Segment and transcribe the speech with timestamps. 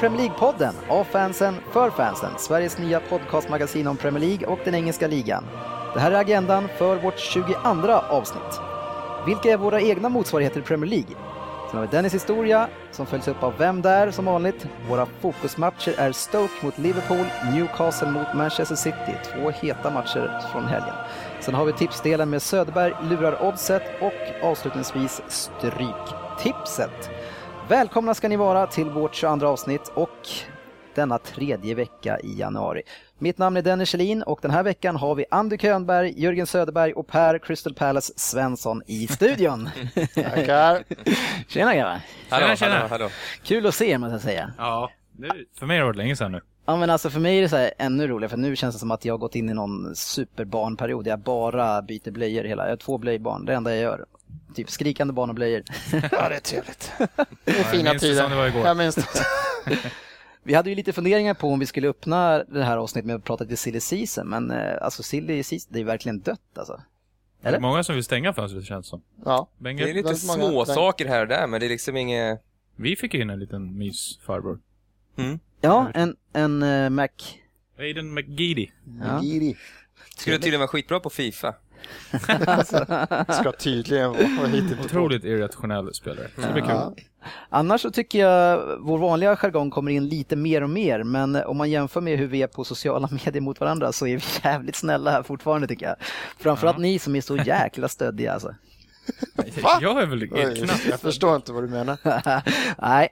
[0.00, 2.30] Premier League-podden av fansen för fansen.
[2.38, 5.44] Sveriges nya podcastmagasin om Premier League och den engelska ligan.
[5.94, 7.54] Det här är agendan för vårt 22
[7.92, 8.60] avsnitt.
[9.26, 11.16] Vilka är våra egna motsvarigheter i Premier League?
[11.70, 14.10] Sen har vi Dennis historia som följs upp av Vem där?
[14.10, 14.66] som vanligt.
[14.88, 19.16] Våra fokusmatcher är Stoke mot Liverpool, Newcastle mot Manchester City.
[19.24, 20.94] Två heta matcher från helgen.
[21.40, 27.10] Sen har vi tipsdelen med Söderberg lurar oddset och avslutningsvis Stryktipset.
[27.68, 30.28] Välkomna ska ni vara till vårt 22 avsnitt och
[30.94, 32.82] denna tredje vecka i januari.
[33.18, 36.92] Mitt namn är Dennis Kjellin och den här veckan har vi Andy Könberg, Jörgen Söderberg
[36.92, 39.68] och Per Crystal Palace Svensson i studion.
[40.14, 40.84] Tackar.
[41.48, 42.00] Tjena grabbar!
[42.30, 42.72] Hallå, Tjena, tjena.
[42.74, 43.08] hallå, hallå.
[43.42, 44.52] Kul att se er måste jag säga.
[44.58, 46.40] Ja, det, för mig har det varit länge sedan nu.
[46.66, 48.78] Ja men alltså för mig är det så här ännu roligare för nu känns det
[48.78, 52.64] som att jag har gått in i någon superbarnperiod där jag bara byter blöjor hela,
[52.64, 54.04] jag har två blöjbarn, det enda jag gör.
[54.54, 55.62] Typ skrikande barn och blöjor.
[55.92, 56.92] Ja, det är trevligt.
[57.44, 58.36] Det är jag fina det som det tider.
[58.36, 58.66] var igår.
[58.66, 59.02] Jag minns det.
[60.42, 63.24] Vi hade ju lite funderingar på om vi skulle öppna det här avsnittet med att
[63.24, 66.80] prata lite silly season men eh, alltså silly season, det är ju verkligen dött alltså.
[67.42, 67.58] Det Eller?
[67.58, 69.02] är många som vill stänga fönstret känns det som.
[69.24, 69.48] Ja.
[69.58, 71.96] Benge, Det är lite Väldigt många- små saker här och där, men det är liksom
[71.96, 72.40] inget...
[72.76, 74.58] vi fick in en liten mysfarbror.
[75.16, 75.38] Mm.
[75.60, 77.08] Ja, en, en eh, Mac.
[77.78, 78.68] Aiden McGeady.
[79.02, 79.22] Ja.
[79.22, 79.56] Giri.
[80.16, 81.54] Skulle tydligen vara skitbra på Fifa.
[83.40, 86.26] Ska tydligen vara hit inte Otroligt irrationell spelare.
[86.34, 86.70] Så det blir kul.
[86.70, 86.94] Ja.
[87.48, 91.56] Annars så tycker jag vår vanliga jargong kommer in lite mer och mer men om
[91.56, 94.76] man jämför med hur vi är på sociala medier mot varandra så är vi jävligt
[94.76, 95.96] snälla här fortfarande tycker jag.
[96.38, 96.82] Framförallt Ja.
[96.82, 98.54] ni som är så jäkla stöddiga alltså.
[99.62, 99.78] Va?
[99.80, 100.86] Jag är väl knappt...
[100.90, 101.98] Jag förstår inte vad du menar.
[102.82, 103.08] Nej,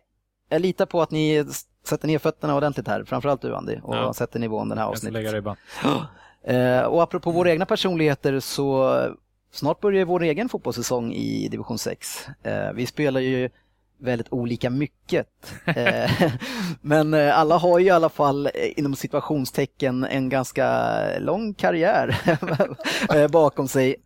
[0.49, 1.45] jag litar på att ni
[1.85, 4.15] sätter ner fötterna ordentligt här, framförallt du Andy, och Ja.
[4.15, 5.59] sätter nivån den här Jag ska lägga avsnittet.
[6.47, 8.99] Eh, och apropå våra egna personligheter så
[9.53, 12.29] snart börjar vår egen fotbollssäsong i division 6.
[12.43, 13.51] Eh, vi spelar ju
[13.99, 15.27] väldigt olika mycket.
[15.65, 16.11] Eh,
[16.81, 22.17] men alla har ju i alla fall inom situationstecken en ganska lång karriär
[23.29, 23.97] bakom sig.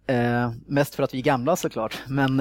[0.66, 1.98] Mest för att vi är gamla såklart.
[2.06, 2.40] Men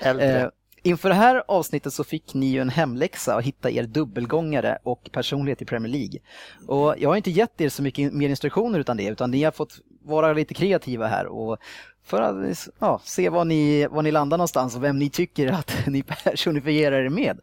[0.00, 0.50] Äldre.
[0.86, 5.08] Inför det här avsnittet så fick ni ju en hemläxa att hitta er dubbelgångare och
[5.12, 6.20] personlighet i Premier League.
[6.66, 9.52] Och jag har inte gett er så mycket mer instruktioner utan det, utan ni har
[9.52, 11.58] fått vara lite kreativa här och
[12.04, 15.74] för att ja, se var ni, var ni landar någonstans och vem ni tycker att
[15.86, 17.40] ni personifierar er med.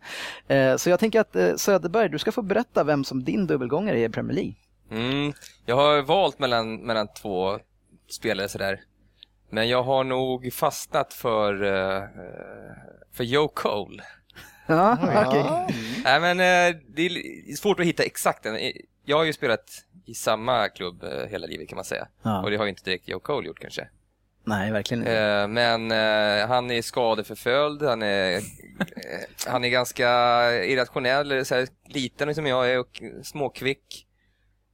[0.48, 4.00] Eh, så jag tänker att eh, Söderberg, du ska få berätta vem som din dubbelgångare
[4.00, 4.54] är i Premier League.
[4.92, 5.34] Mm.
[5.66, 7.60] Jag har valt mellan, mellan två
[8.10, 8.80] spelare sådär.
[9.52, 12.04] Men jag har nog fastnat för, eh,
[13.14, 14.04] för Joe Cole.
[14.68, 14.98] Ja,
[15.28, 15.76] okej.
[16.04, 18.46] Nej men eh, det är svårt att hitta exakt.
[19.06, 22.08] Jag har ju spelat i samma klubb eh, hela livet kan man säga.
[22.22, 22.44] Ja.
[22.44, 23.88] Och det har ju inte direkt Joe Cole gjort kanske.
[24.44, 25.20] Nej, verkligen inte.
[25.20, 28.42] Eh, Men eh, han är skadeförföljd, han är, eh,
[29.48, 30.08] han är ganska
[30.66, 34.08] irrationell, så här, liten som jag är och småkvick.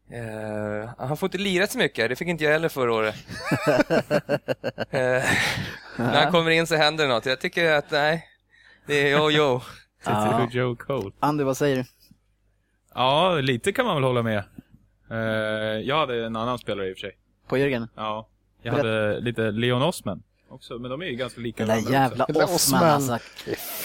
[0.09, 3.15] Eh, han får inte lira så mycket, det fick inte jag heller förra året.
[4.89, 5.23] Eh,
[5.97, 7.25] när han kommer in så händer det något.
[7.25, 8.25] Jag tycker att nej,
[8.85, 9.61] det är yo yo.
[10.05, 10.47] Ja.
[10.49, 11.11] Till Joe Cole.
[11.19, 11.83] Andy, vad säger du?
[12.93, 14.43] Ja, lite kan man väl hålla med.
[15.11, 15.17] Eh,
[15.87, 17.17] jag hade en annan spelare i och för sig.
[17.47, 17.87] På Jörgen?
[17.95, 18.27] Ja,
[18.61, 22.25] jag hade lite Leon Osman också, men de är ju ganska lika Den där jävla
[22.25, 23.19] där Osman alltså.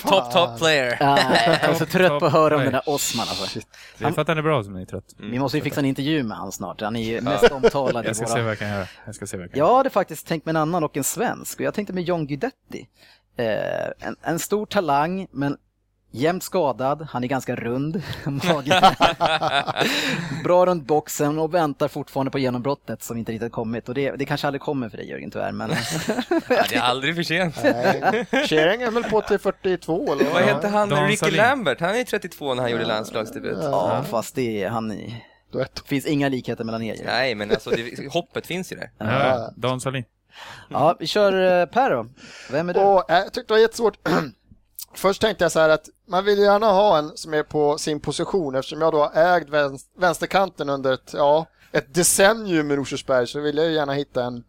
[0.02, 0.96] Top top player.
[1.00, 3.44] Ja, jag är så trött på att höra om den där Osman alltså.
[3.44, 3.60] också.
[3.98, 5.14] Det är för att han är bra som ni är trött.
[5.18, 6.80] Vi måste ju fixa en intervju med han snart.
[6.80, 8.42] Han är ju mest omtalad i Jag ska se våra...
[8.42, 8.86] vad jag kan göra.
[9.04, 9.68] Jag ska se vad jag kan göra.
[9.68, 12.26] Jag hade faktiskt tänkt med en annan och en svensk och jag tänkte med John
[12.26, 12.88] Guidetti.
[13.36, 15.56] Eh, en, en stor talang men
[16.12, 18.02] jämt skadad, han är ganska rund.
[18.24, 18.82] Magen.
[20.44, 23.88] Bra runt boxen och väntar fortfarande på genombrottet som inte riktigt kommit.
[23.88, 25.52] Och det, det kanske aldrig kommer för dig Jörgen tyvärr.
[25.52, 25.70] Men
[26.48, 27.56] Ja, det är aldrig för sent.
[27.62, 28.26] Nej.
[28.48, 30.88] Schering är väl på till 42 eller Vad heter han?
[30.88, 31.36] Dan Ricky Salin.
[31.36, 33.58] Lambert, han är ju 32 när han gjorde landslagsdebut.
[33.62, 35.24] ja, fast det är han i...
[35.52, 35.82] Du vet.
[35.86, 36.96] finns inga likheter mellan er.
[37.04, 38.90] Nej, men alltså det, hoppet finns ju där.
[38.98, 40.04] Ja, Dan Salin.
[40.68, 42.06] Ja, vi kör eh, Per då.
[42.50, 42.80] Vem är du?
[42.80, 43.98] Och, äh, jag tyckte det var jättesvårt.
[44.94, 48.00] Först tänkte jag så här att man vill gärna ha en som är på sin
[48.00, 49.48] position eftersom jag då har ägt
[49.98, 54.44] vänsterkanten under ett, ja, ett decennium i Rosersberg så vill jag ju gärna hitta en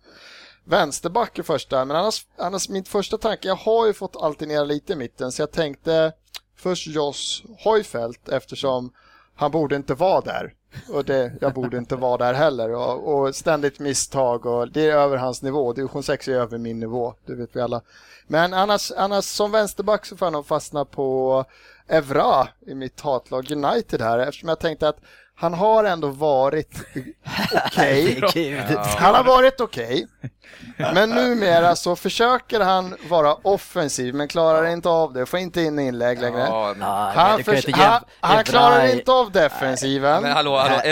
[0.64, 1.86] vänsterback i första.
[1.86, 5.42] Men annars, annars min första tanke, jag har ju fått alternera lite i mitten så
[5.42, 6.14] jag tänkte
[6.56, 8.92] först Joss Hojfeldt eftersom
[9.36, 10.54] han borde inte vara där.
[10.90, 12.70] Och det, jag borde inte vara där heller.
[12.76, 15.74] Och, och ständigt misstag och det är över hans nivå.
[15.74, 17.82] Division 6 är över min nivå, det vet vi alla.
[18.28, 21.46] Men annars, annars som vänsterback så får jag nog fastna på
[21.88, 25.00] Evra i mitt hatlag United här eftersom jag tänkte att
[25.36, 26.70] han har ändå varit
[27.66, 28.20] okej.
[28.24, 28.78] Herregud.
[28.78, 30.08] Han har varit okej.
[30.78, 35.26] Men numera så försöker han vara offensiv men klarar inte av det.
[35.26, 36.42] Får inte in inlägg längre.
[36.80, 40.22] Han, inte han, han klarar inte av defensiven.
[40.22, 40.76] men hallå, hallå.
[40.84, 40.92] Nej,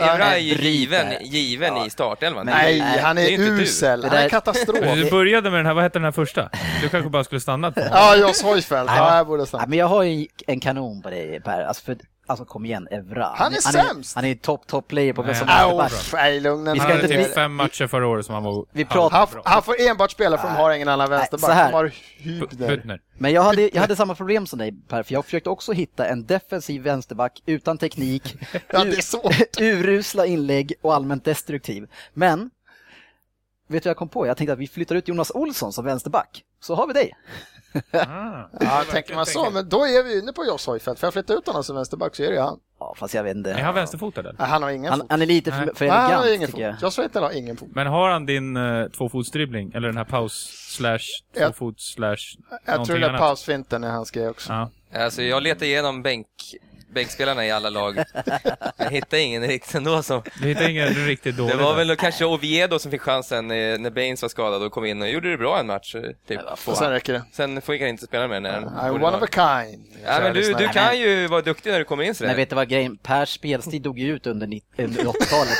[0.00, 2.46] Evra är given, given i startelvan.
[2.46, 4.00] Nej, Nej, han är usel.
[4.00, 4.94] Det Han är katastrof.
[4.94, 6.48] Du började med den här, vad hette den här första?
[6.82, 7.90] Du kanske bara skulle stannat på den.
[7.92, 8.92] Ja, Jos Hojfeldt.
[8.96, 9.66] Ja, jag borde Nej, stanna.
[9.66, 11.62] men jag har ju en kanon på dig Per.
[11.62, 11.96] Alltså, för,
[12.26, 13.24] alltså kom igen, Evra.
[13.36, 14.14] Han är han sämst.
[14.16, 15.30] Han är topp, topp player på är Au,
[15.78, 15.92] vänsterback.
[16.42, 19.28] Vi Han ska inte bli- fem matcher förra året som han var Vi pratar- Han,
[19.44, 21.50] han får enbart spela för de har ingen annan vänsterback.
[21.50, 21.70] så här.
[21.70, 21.92] De har.
[22.18, 23.00] Hübner.
[23.18, 26.06] Men jag hade, jag hade samma problem som dig Per, för jag försökte också hitta
[26.06, 28.36] en defensiv vänsterback utan teknik,
[28.68, 29.34] Ja, det är svårt.
[29.60, 31.86] urusla inlägg och allmänt destruktiv.
[32.14, 32.50] Men,
[33.68, 34.26] vet du vad jag kom på?
[34.26, 37.12] Jag tänkte att vi flyttar ut Jonas Olsson som vänsterback, så har vi dig.
[37.92, 38.48] Ah.
[38.60, 41.00] Ja, tänker man så, men då är vi inne på Jos Hojfeldt.
[41.00, 42.58] För jag flyttar ut honom som vänsterback så är det ju han.
[42.80, 43.50] Ja, fast jag vet inte.
[43.52, 44.34] Är han vänsterfotad eller?
[44.38, 45.06] Nej, han har ingen Han, fot.
[45.10, 46.74] han är lite för, för Nej, han har elegant, ingen tycker jag.
[46.74, 46.82] fot.
[46.82, 47.68] Jos Hojfeldt har ingen fot.
[47.74, 49.72] Men har han din uh, tvåfotsdribbling?
[49.74, 50.32] Eller den här paus
[50.76, 50.98] slash
[51.34, 52.16] Jag- tvåfot slash
[52.64, 54.52] Jag tror det är pausfinten är hans grej också.
[54.52, 54.70] Ja.
[55.04, 56.26] Alltså, jag letade igenom bänk,
[56.94, 58.04] bänkspelarna i alla lag.
[58.76, 60.22] Jag hittade ingen riktigt ändå som...
[60.42, 63.90] Du hittade ingen riktigt dålig Det var väl kanske Oviedo som fick chansen eh, när
[63.90, 65.94] Baines var skadad och kom in och gjorde det bra en match.
[65.94, 66.40] eh, Typ.
[66.66, 67.22] Och sen räcker det.
[67.32, 69.26] Sen får han inte spela mer när I'm one of a
[69.66, 69.84] kind.
[70.04, 72.28] Ja, men du, du kan ju vara duktig när du kommer in sådär.
[72.28, 75.58] Men vet du vad grejen, Pers spelstid dog ju ut under, nitt- under 80-talet.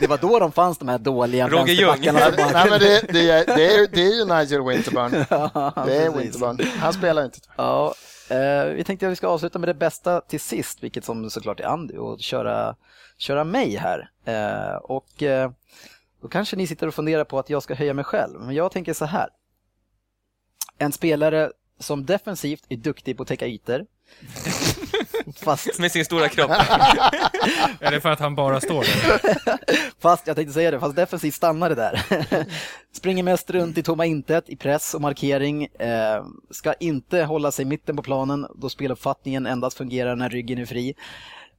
[0.00, 2.14] Det var då de fanns de här dåliga Roger Ljung.
[2.14, 5.10] bara Nej, men det, det, är, det, är, det är ju Nigel Winterburn.
[5.86, 6.24] Det är precis.
[6.24, 6.70] Winterburn.
[6.78, 7.38] Han spelar inte.
[7.56, 7.94] Ja,
[8.30, 11.60] eh, vi tänkte att vi ska avsluta med det bästa till sist, vilket som såklart
[11.60, 12.76] är Andy, och köra,
[13.18, 14.10] köra mig här.
[14.24, 15.50] Eh, och eh,
[16.22, 18.72] då kanske ni sitter och funderar på att jag ska höja mig själv, men jag
[18.72, 19.28] tänker så här.
[20.78, 23.86] En spelare som defensivt är duktig på att täcka ytor.
[25.36, 26.50] fast, Med sin stora kropp.
[27.80, 29.58] Är det för att han bara står där?
[30.06, 32.02] fast, jag tänkte säga det, fast defensivt stannar det där.
[32.92, 35.64] Springer mest runt i tomma intet, i press och markering.
[35.64, 40.58] Eh, ska inte hålla sig i mitten på planen då speluppfattningen endast fungerar när ryggen
[40.58, 40.94] är fri.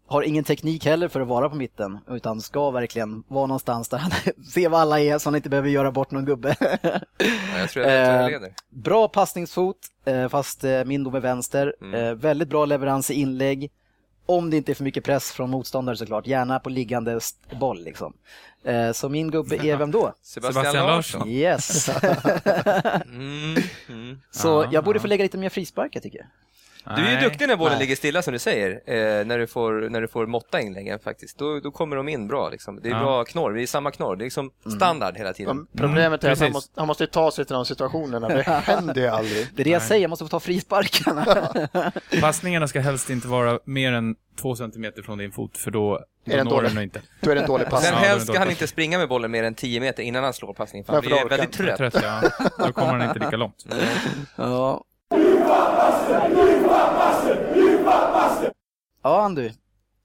[0.07, 3.97] Har ingen teknik heller för att vara på mitten utan ska verkligen vara någonstans där
[3.97, 4.11] han
[4.53, 6.55] ser vad alla är så han inte behöver göra bort någon gubbe.
[6.59, 8.49] Ja, jag tror jag Eh.
[8.69, 11.75] Bra passningsfot, eh, fast eh, min dom är vänster.
[11.81, 11.93] Mm.
[11.93, 13.71] Eh, Väldigt bra leverans i inlägg.
[14.27, 17.19] Om det inte är för mycket press från motståndare såklart, gärna på liggande
[17.59, 18.13] boll liksom.
[18.63, 20.13] Eh, Så min gubbe är vem då?
[20.21, 21.29] Sebastian, Sebastian Larsson.
[21.29, 21.89] Yes.
[23.05, 23.55] Mm,
[23.89, 24.21] mm.
[24.31, 25.01] Så Ja, jag borde ja.
[25.01, 26.27] få lägga lite mer frisparkar tycker jag.
[26.95, 27.79] Du är ju duktig när bollen Nej.
[27.79, 31.37] ligger stilla som du säger, eh, när, du får, när du får måtta inläggen faktiskt.
[31.37, 32.79] Då, då kommer de in bra liksom.
[32.83, 32.99] Det är Ja.
[32.99, 34.15] bra knorr, det är samma knorr.
[34.15, 35.57] Det är liksom standard hela tiden.
[35.57, 38.27] Men Problemet är att han måste, han måste ju ta sig till de situationerna.
[38.27, 39.47] Det händer ju aldrig.
[39.55, 39.87] Det är det jag Nej.
[39.87, 41.47] säger, jag måste få ta frisparkarna.
[42.21, 46.31] Passningarna ska helst inte vara mer än två centimeter från din fot, för då, då
[46.33, 46.71] Är den når dålig?
[46.71, 47.01] den inte.
[47.21, 47.93] Då är det en dålig Sen passning.
[47.93, 50.53] Är helst ska han inte springa med bollen mer än 10 meter innan han slår
[50.53, 51.77] passningen, för han blir väldigt trött.
[51.77, 52.21] Trött, ja.
[52.57, 53.65] Då kommer han inte lika långt.
[54.35, 54.83] Ja.
[59.01, 59.51] Ja, Andy.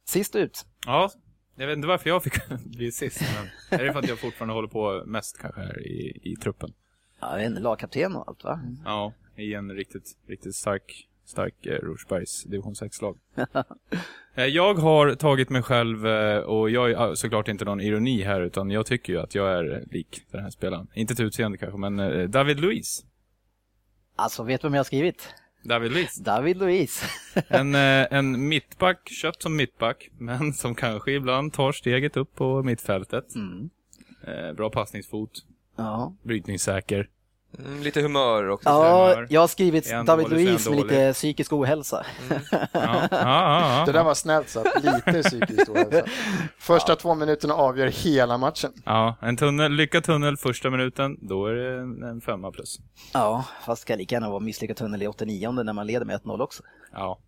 [0.05, 0.67] Sist ut.
[0.87, 1.11] Ja,
[1.57, 4.55] jag vet inte varför jag fick bli sist, men är det för att jag fortfarande
[4.55, 6.73] håller på mest kanske här i, i truppen?
[7.21, 8.61] Ja, inte, lagkapten och allt va?
[8.85, 13.19] Ja, i en riktigt, riktigt stark, stark eh, Rosbergs division 6-lag.
[14.35, 18.23] Eh, jag har tagit mig själv, eh, och jag är ah, såklart inte någon ironi
[18.23, 20.89] här, utan jag tycker ju att jag är lik den här spelaren.
[20.95, 23.05] Inte till utseende kanske, men eh, David Luiz.
[24.17, 25.35] Alltså, vet du vem jag har skrivit?
[25.65, 26.17] David Luiz.
[26.17, 27.03] David Luiz.
[27.49, 32.63] En, eh, en mittback, köpt som mittback, men som kanske ibland tar steget upp på
[32.63, 33.35] mittfältet.
[33.35, 33.71] Mm.
[34.27, 35.31] Eh, bra passningsfot,
[35.77, 36.15] Ja.
[36.23, 37.09] brytningssäker.
[37.59, 38.69] Mm, lite humör också.
[38.69, 39.27] ja, humör.
[39.31, 40.91] jag har skrivit David Luiz med dålig.
[40.91, 42.07] lite psykisk ohälsa.
[42.51, 43.83] Ja, ja, ja, ja.
[43.87, 44.85] Det där var snällt sagt.
[44.85, 46.05] Lite psykiskt ohälsa.
[46.59, 48.73] Första två minuterna avgör hela matchen.
[48.85, 52.79] Ja, en tunnel, lyckad tunnel första minuten, då är det en, femma plus.
[53.13, 56.41] Ja, fast ska lika gärna vara misslyckad tunnel i 89 när man leder med 1-0
[56.41, 56.63] också.
[56.93, 57.19] Ja,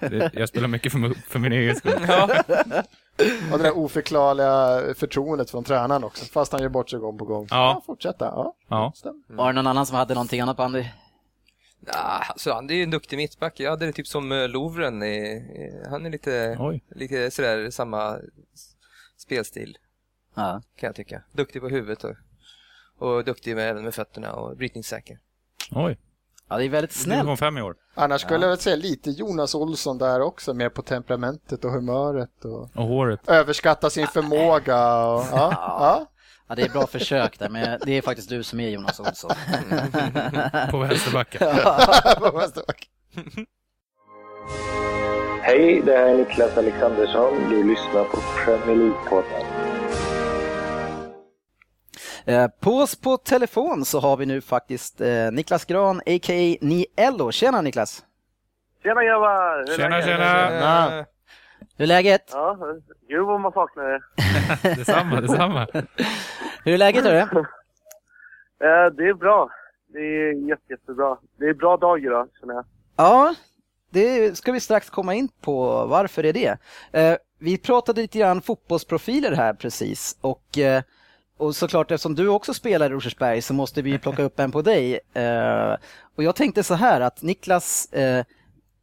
[0.00, 1.92] det, jag spelar mycket för, för min egen skull.
[3.16, 6.24] Ja, Och det där oförklarliga förtroendet från tränaren också.
[6.24, 7.46] Fast han gör bort sig gång på gång.
[7.50, 7.82] Ja.
[7.86, 8.24] fortsätta.
[8.24, 8.92] Ja, Ja.
[8.96, 9.22] stämmer.
[9.28, 10.84] Var det någon annan som hade någonting annat på Andy?
[11.86, 13.60] Ah, alltså, han är ju en duktig mittback.
[13.60, 14.94] Jag hade det typ som eh, Lovren.
[15.90, 16.84] Han är lite, Oj.
[16.90, 18.18] lite sådär samma
[19.16, 19.78] spelstil,
[20.34, 20.62] Ja.
[20.76, 21.22] kan jag tycka.
[21.32, 22.14] Duktig på huvudet och,
[22.98, 25.18] och duktig med, även med fötterna och brytningssäker.
[25.70, 25.98] Oj.
[26.48, 27.20] Ja, det är väldigt snällt.
[27.20, 27.74] Division 5 i år.
[27.94, 32.44] Annars skulle jag väl säga lite Jonas Olsson där också, mer på temperamentet och humöret
[32.44, 33.28] och Och håret.
[33.28, 34.96] överskatta sin förmåga.
[35.06, 36.06] Och, ja, ja.
[36.48, 39.30] Ja, det är bra försök där, men det är faktiskt du som är Jonas Olsson.
[40.70, 41.40] På vänsterbacken.
[42.18, 42.88] På vänsterback.
[45.42, 47.50] Hej, det här är Niklas Alexandersson.
[47.50, 49.44] Du lyssnar på Premier League-podden.
[52.26, 56.56] Eh, På oss på telefon så har vi nu faktiskt eh, Niklas Gran, a.k.a.
[56.60, 57.32] Niello.
[57.32, 58.04] Tjena Niklas!
[58.82, 59.76] Tjena grabbar!
[59.76, 60.06] Tjena, läget?
[60.06, 60.98] tjena!
[60.98, 61.04] Eh,
[61.76, 62.28] Hur är läget?
[62.32, 62.58] Ja,
[63.08, 64.00] gud vad man saknar det.
[64.76, 65.66] Detsamma, detsamma.
[66.64, 67.26] Hur är läget hörru?
[68.96, 69.50] Det är bra.
[69.88, 71.16] Det är jätte, jättebra.
[71.38, 72.64] Det är bra dag idag, känner jag.
[72.96, 73.34] Ja,
[73.90, 75.86] det ska vi strax komma in på.
[75.86, 76.56] Varför är det?
[77.38, 80.58] Vi pratade lite grann fotbollsprofiler här precis och,
[81.36, 84.62] och såklart eftersom du också spelar i Rosersberg så måste vi plocka upp en på
[84.62, 85.00] dig.
[85.14, 85.76] Eh,
[86.16, 88.24] och jag tänkte så här att Niklas, eh,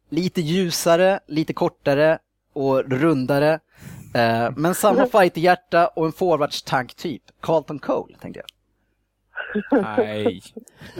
[0.08, 2.18] lite ljusare, lite kortare
[2.52, 3.60] och rundare.
[4.14, 7.22] Eh, men samma fighterhjärta och en forwardstank typ.
[7.40, 8.46] Carlton Cole, tänkte jag.
[9.70, 10.42] Nej.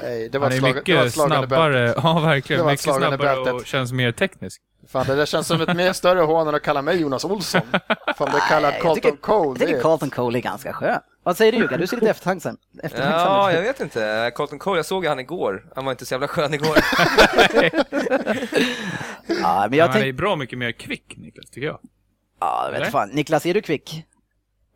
[0.03, 1.57] Nej, det var Han ett är slag, det var ett mycket slagande bälte.
[1.57, 1.95] snabbare.
[2.15, 2.65] Ja, Det verkligen.
[2.65, 3.67] var ett Mycket snabbare och bältet.
[3.67, 4.63] känns mer teknisk.
[4.89, 7.61] Fan, det där känns som ett mer större hån än att kalla mig Jonas Olsson.
[8.17, 9.49] Fan, det kallar Carlton tycker- Cole.
[9.49, 11.01] Jag tycker det är- Carlton Cole är ganska skön.
[11.23, 11.77] Vad säger du Jugga?
[11.77, 14.33] Du ser lite eftertänksam eftertänksam Ja, jag vet inte.
[14.35, 15.67] Colton Cole, jag såg han igår.
[15.75, 16.77] Han var inte så jävla skön igår.
[19.27, 21.79] Ja, men Men jag han är bra mycket mer kvick, Niklas, tycker jag.
[22.41, 23.09] Ja, jag vet fan.
[23.09, 24.05] Niklas, är du kvick?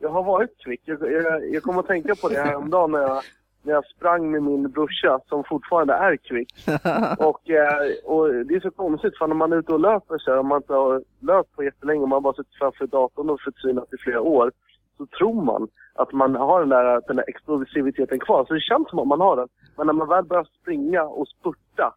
[0.01, 0.81] Jag har varit kvick.
[0.85, 3.23] Jag, jag, jag kommer att tänka på det häromdagen när jag,
[3.67, 6.53] när jag sprang med min brorsa som fortfarande är kvick.
[7.19, 10.31] Och, eh, och det är så konstigt för när man är ute och löper så
[10.31, 13.41] här, om man inte har löpt på jättelänge, om man bara suttit framför datorn och
[13.41, 14.53] förtvinat i flera år,
[14.99, 18.45] så tror man att man har den där, den där explosiviteten kvar.
[18.45, 19.49] Så det känns som att man har den.
[19.77, 21.95] Men när man väl börjar springa och spurta,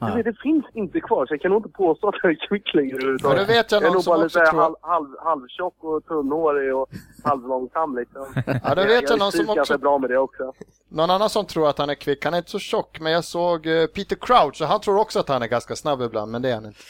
[0.00, 0.06] Ja.
[0.06, 1.26] det, det finns inte kvar.
[1.26, 3.48] Så jag kan nog inte påstå att jag är kvick längre Ja, överhuvudtaget.
[3.48, 6.74] det vet jag Jag är någon nog som bara lite halv, halv, halvtjock och tunnhårig
[6.74, 6.90] och
[7.24, 8.26] halvlångsam liksom.
[8.64, 9.78] Ja, det vet jag någon som trivs ganska också...
[9.78, 10.52] bra med det också.
[10.88, 12.24] Någon annan som tror att han är kvick.
[12.24, 15.20] Han är inte så tjock, men jag såg eh, Peter Crouch och han tror också
[15.20, 16.80] att han är ganska snabb ibland, men det är han inte.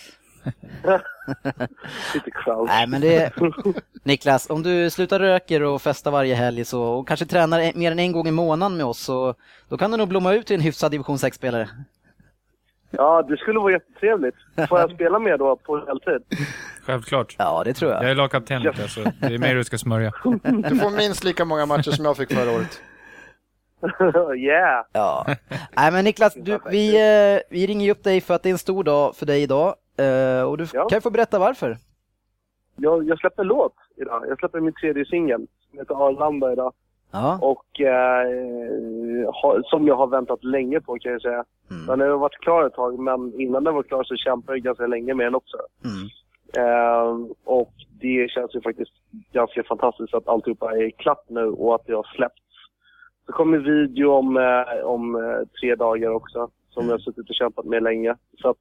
[2.15, 2.67] Lite crowd.
[2.67, 3.33] Nej, men det...
[4.03, 7.99] Niklas, om du slutar röker och festar varje helg så, och kanske tränar mer än
[7.99, 9.35] en gång i månaden med oss så
[9.69, 11.69] då kan du nog blomma ut till en hyfsad division 6-spelare.
[12.91, 14.35] Ja, det skulle vara jättetrevligt.
[14.69, 16.23] Får jag spela med då på heltid?
[16.83, 17.35] Självklart.
[17.39, 18.03] Ja, det tror jag.
[18.05, 20.13] Jag är lagkapten, Niklas, så det är mig du ska smörja.
[20.69, 22.81] Du får minst lika många matcher som jag fick förra året.
[24.37, 24.85] yeah!
[24.93, 25.27] Ja.
[25.77, 28.53] Nej, men Niklas, du, vi, eh, vi ringer ju upp dig för att det är
[28.53, 29.75] en stor dag för dig idag.
[29.99, 30.89] Eh, och du Ja.
[30.89, 31.77] kan ju få berätta varför.
[32.77, 34.25] Jag, jag släpper låt idag.
[34.29, 36.73] Jag släpper min tredje singel som heter Arlanda idag.
[37.11, 37.39] Ja.
[37.43, 38.27] Och eh,
[39.65, 41.45] som jag har väntat länge på kan jag säga.
[41.71, 41.87] Mm.
[41.87, 44.87] Den har varit klar ett tag men innan den var klar så kämpade jag ganska
[44.87, 45.57] länge med den också.
[45.85, 46.09] Mm.
[46.57, 48.93] Eh, och det känns ju faktiskt
[49.33, 52.43] ganska fantastiskt att alltihopa är klart nu och att det har släppts.
[53.27, 57.35] Så kommer video om, eh, om eh, tre dagar också, som jag har suttit och
[57.35, 58.17] kämpat med länge.
[58.43, 58.59] Så att,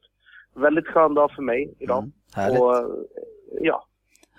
[0.53, 1.97] väldigt skön dag för mig idag.
[1.97, 2.11] Mm.
[2.35, 2.61] Härligt.
[2.61, 2.85] Och, eh,
[3.61, 3.83] ja.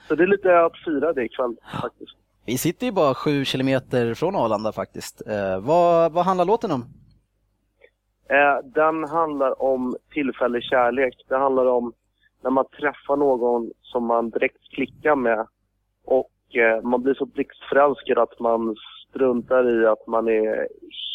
[0.09, 2.18] Så det är lite att fira det ikväll faktiskt.
[2.49, 5.29] Vi sitter ju bara sju kilometer från Arlanda faktiskt.
[5.29, 6.85] Eh, vad, vad handlar låten om?
[8.29, 11.15] Eh, den handlar om tillfällig kärlek.
[11.29, 11.93] Det handlar om
[12.43, 15.47] när man träffar någon som man direkt klickar med
[16.05, 18.77] och eh, man blir så blixtförälskad att man
[19.09, 20.69] struntar i att man är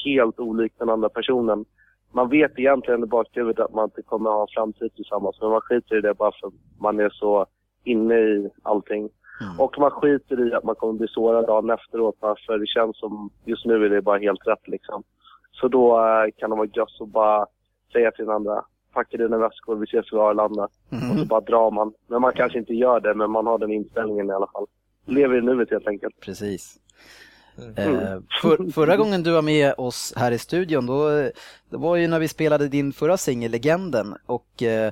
[0.05, 1.65] helt olik den andra personen.
[2.11, 5.61] Man vet egentligen i bakhuvudet att man inte kommer ha en framtid tillsammans men man
[5.61, 7.45] skiter i det bara för att man är så
[7.83, 9.09] inne i allting.
[9.41, 9.59] Mm.
[9.59, 13.29] Och man skiter i att man kommer bli sårad dagen efteråt för det känns som
[13.45, 15.03] just nu är det bara helt rätt liksom.
[15.51, 17.45] Så då eh, kan det vara gött att bara
[17.93, 20.63] säga till den andra, packa dina väskor, vi ses vid Arlanda.
[20.63, 21.27] Och så Mm.
[21.27, 21.93] bara drar man.
[22.07, 24.65] Men man kanske inte gör det, men man har den inställningen i alla fall.
[25.05, 26.19] Lever i nuet helt enkelt.
[26.19, 26.77] Precis.
[27.57, 27.95] Mm.
[27.95, 31.09] Eh, för, förra gången du var med oss här i studion, då,
[31.69, 34.15] det var ju när vi spelade din förra singel, Legenden.
[34.25, 34.91] Och eh,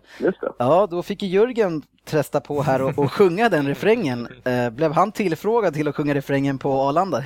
[0.58, 4.28] ja, då fick ju Jörgen testa på här och, och sjunga den refrängen.
[4.44, 7.24] Eh, blev han tillfrågad till att sjunga refrängen på Arlanda?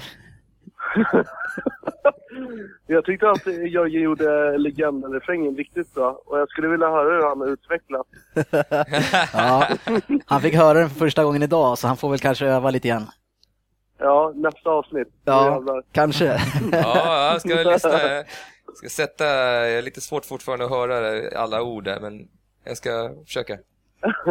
[2.87, 6.21] Jag tyckte att Jörgen gjorde legenden-refrängen riktigt bra.
[6.25, 8.07] Och jag skulle vilja höra hur han har utvecklat.
[9.33, 9.67] Ja,
[10.25, 12.87] han fick höra den för första gången idag, så han får väl kanske öva lite
[12.87, 13.07] grann.
[14.05, 15.07] Ja, nästa avsnitt.
[15.23, 16.25] Ja, kanske.
[16.71, 17.99] Ja, jag ska lyssna.
[18.67, 22.27] Jag ska sätta, det är lite svårt fortfarande att höra alla ord där, men
[22.63, 23.57] jag ska försöka.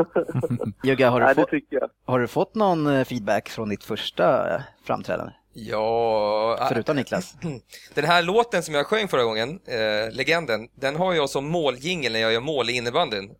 [0.84, 1.88] Jugga, har, Nej, jag.
[2.06, 5.32] har du fått någon eh, feedback från ditt första eh, framträdande?
[5.52, 7.36] Ja, Förutom Niklas.
[7.94, 12.12] den här låten som jag sjöng förra gången, eh, Legenden, den har jag som måljingel
[12.12, 13.30] när jag gör mål i innebandyn.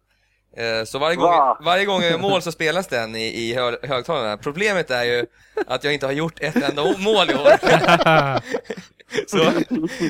[0.56, 1.58] Eh, så varje gång, Va?
[1.60, 4.36] varje gång jag gör mål så spelas den i, i hö, högtalarna.
[4.36, 5.26] Problemet är ju
[5.66, 7.50] att jag inte har gjort ett enda mål i år.
[9.26, 9.38] så,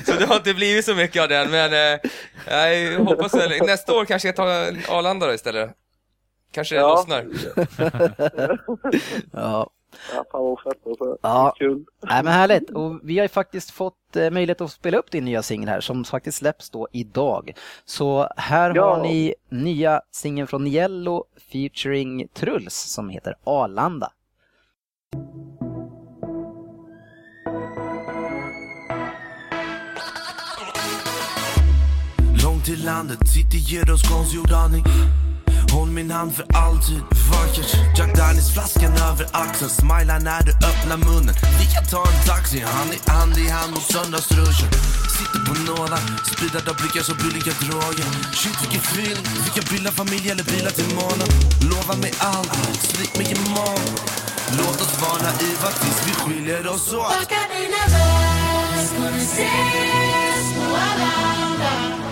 [0.07, 2.01] så det har inte blivit så mycket av den, men eh,
[2.57, 4.47] jag hoppas väl, nästa år kanske jag tar
[4.89, 5.71] Arlanda då istället.
[6.53, 6.89] Kanske det Ja.
[6.89, 7.25] lossnar.
[9.33, 9.71] Ja.
[10.13, 11.19] Ja, fan vad fett alltså.
[11.23, 11.55] Ja.
[11.59, 11.85] Kul.
[12.03, 12.71] Nej, men härligt.
[12.71, 15.81] Och vi har ju faktiskt fått eh, möjlighet att spela upp din nya singel här
[15.81, 17.53] som faktiskt släpps då idag.
[17.85, 18.95] Så här Ja.
[18.95, 24.11] har ni nya singeln från Niello featuring Truls som heter Arlanda.
[32.45, 34.85] Långt till landet, city ger oss konstgjord andning
[35.75, 37.01] Håll min hand för alltid,
[37.31, 39.71] vackert Jack Daniels flaskan över axeln.
[39.71, 41.35] Smila när du öppnar munnen.
[41.61, 44.71] Vi kan ta en taxi, hand i hand i hand mot söndagsruschen.
[45.17, 46.03] Sitter på nålar,
[46.33, 48.07] spridda av blickar som billiga droger.
[48.41, 51.29] Shit vilken film, vi kan bilda familj eller bilar till månen
[51.71, 52.53] Lova mig allt,
[52.91, 53.97] slick mig imorgon
[54.59, 57.09] Låt oss vara naiva tills vi skiljer oss åt.
[57.09, 62.04] Baka dina bäst ska vi ses på alla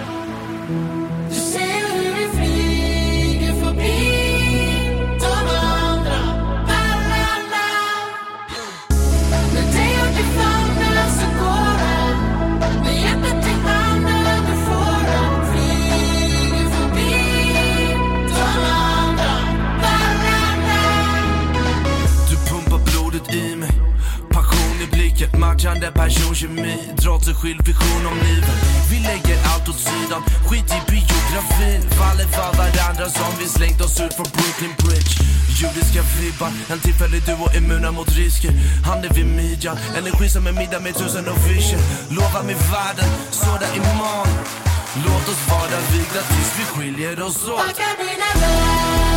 [25.63, 28.57] blicken, matchande personkemi Trots en skild vision om livet.
[28.91, 31.83] Vi lägger allt åt sidan, skit i biografin.
[31.91, 35.15] Faller för varandra som vi slängt oss ut från Brooklyn Bridge.
[35.61, 38.53] Judiska vibbar, en tillfällig duo immuna mot risker
[38.87, 44.29] Handen vid midjan, energi som en middag med tusen officier Lova mig världen, sådär imorgon.
[45.07, 47.57] Låt oss vara vigda tills vi skiljer oss åt.
[47.57, 49.12] Baka dina bäst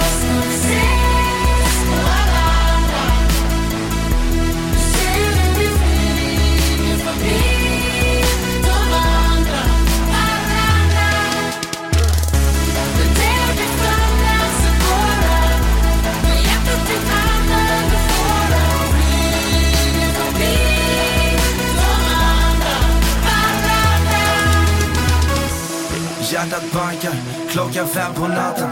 [26.95, 28.69] tankar klockan fem på natten.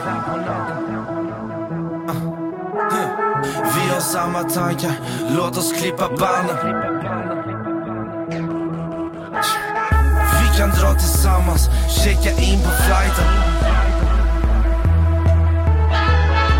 [2.07, 2.13] Ah.
[3.75, 4.91] Vi har samma tankar,
[5.37, 6.57] låt oss klippa banden.
[10.41, 11.69] Vi kan dra tillsammans,
[12.03, 13.27] checka in på flighten.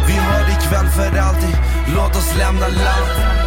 [0.08, 1.58] Vi har ikväll för alltid,
[1.96, 3.43] låt oss lämna landet.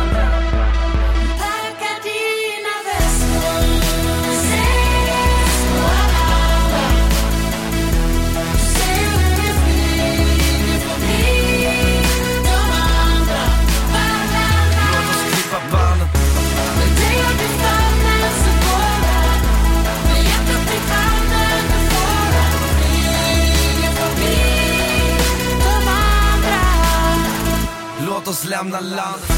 [28.26, 29.35] Låt oss lämna landet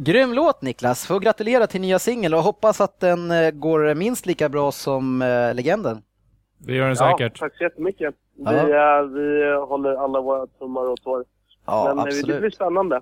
[0.00, 1.06] Grym låt Niklas!
[1.06, 5.22] Får gratulera till nya singel och hoppas att den eh, går minst lika bra som
[5.22, 6.02] eh, Legenden.
[6.58, 7.38] Det gör den Ja, säkert.
[7.38, 8.14] tack så jättemycket.
[8.36, 8.98] Vi, Ja.
[8.98, 11.24] eh, vi håller alla våra tummar och tår.
[11.66, 12.40] Ja, Men eh, det absolut.
[12.40, 13.00] blir spännande.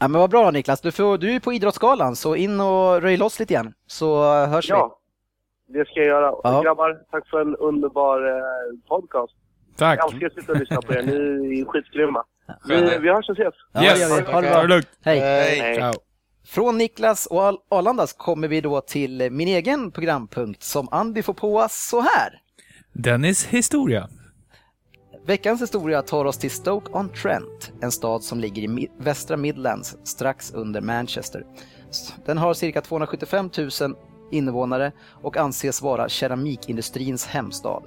[0.00, 3.16] Ja, men vad bra Niklas, du, får, du är på Idrottsgalan så in och röj
[3.16, 4.98] loss lite igen så hörs Ja,
[5.68, 6.34] det ska jag göra.
[6.42, 6.62] Ja.
[6.62, 9.32] Grabbar, tack för en underbar eh, podcast.
[9.76, 9.98] Tack.
[9.98, 11.02] Jag älskar att sitta och lyssna på er.
[11.02, 12.24] Ni är skitgrymma.
[12.68, 13.54] Vi, vi hörs och ses.
[13.74, 13.86] vi.
[13.86, 14.18] Ja, Yes.
[14.28, 14.32] vi.
[14.32, 14.62] Ha det bra.
[14.62, 14.88] lugnt.
[15.04, 15.18] Hej!
[15.20, 15.74] Hej.
[15.76, 15.92] Ciao.
[16.44, 21.66] Från Niklas och Arlandas kommer vi då till min egen programpunkt som Andy får på
[21.70, 22.40] så här.
[22.92, 24.08] Dennis historia.
[25.26, 30.80] Veckans historia tar oss till Stoke-on-Trent, en stad som ligger i västra Midlands strax under
[30.80, 31.44] Manchester.
[32.26, 33.70] Den har cirka 275 000
[34.30, 37.82] invånare och anses vara keramikindustrins hemstad.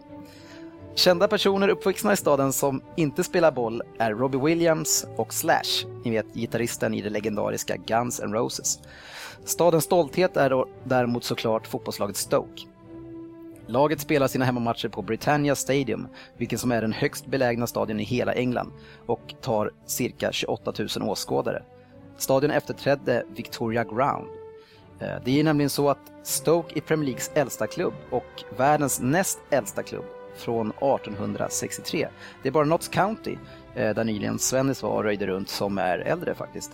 [0.97, 6.11] Kända personer uppvuxna i staden som inte spelar boll är Robbie Williams och Slash, ni
[6.11, 8.79] vet gitarristen i det legendariska Guns N' Roses.
[9.45, 12.61] Stadens stolthet är då däremot såklart fotbollslaget Stoke.
[13.67, 18.03] Laget spelar sina hemmamatcher på Britannia Stadium, vilken som är den högst belägna stadion i
[18.03, 18.71] hela England
[19.05, 21.63] och tar cirka 28 000 åskådare.
[22.17, 24.27] Stadion efterträdde Victoria Ground.
[24.99, 29.39] Eh, det är nämligen så att Stoke är Premier Leagues äldsta klubb och världens näst
[29.49, 30.05] äldsta klubb
[30.37, 32.07] från 1863.
[32.41, 33.37] Det är bara Notts County,
[33.75, 36.71] eh, där nyligen Svennis var och röjde runt, som är äldre faktiskt.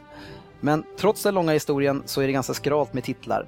[0.60, 3.46] Men trots den långa historien så är det ganska skralt med titlar.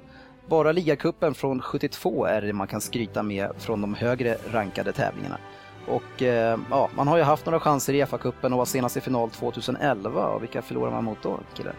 [0.48, 5.38] Bara ligacupen från 72 är det man kan skryta med från de högre rankade tävlingarna.
[5.86, 9.00] Och eh, ja, man har ju haft några chanser i FA-cupen och var senast i
[9.00, 10.26] final 2011.
[10.26, 11.74] Och vilka förlorar man mot då, killar?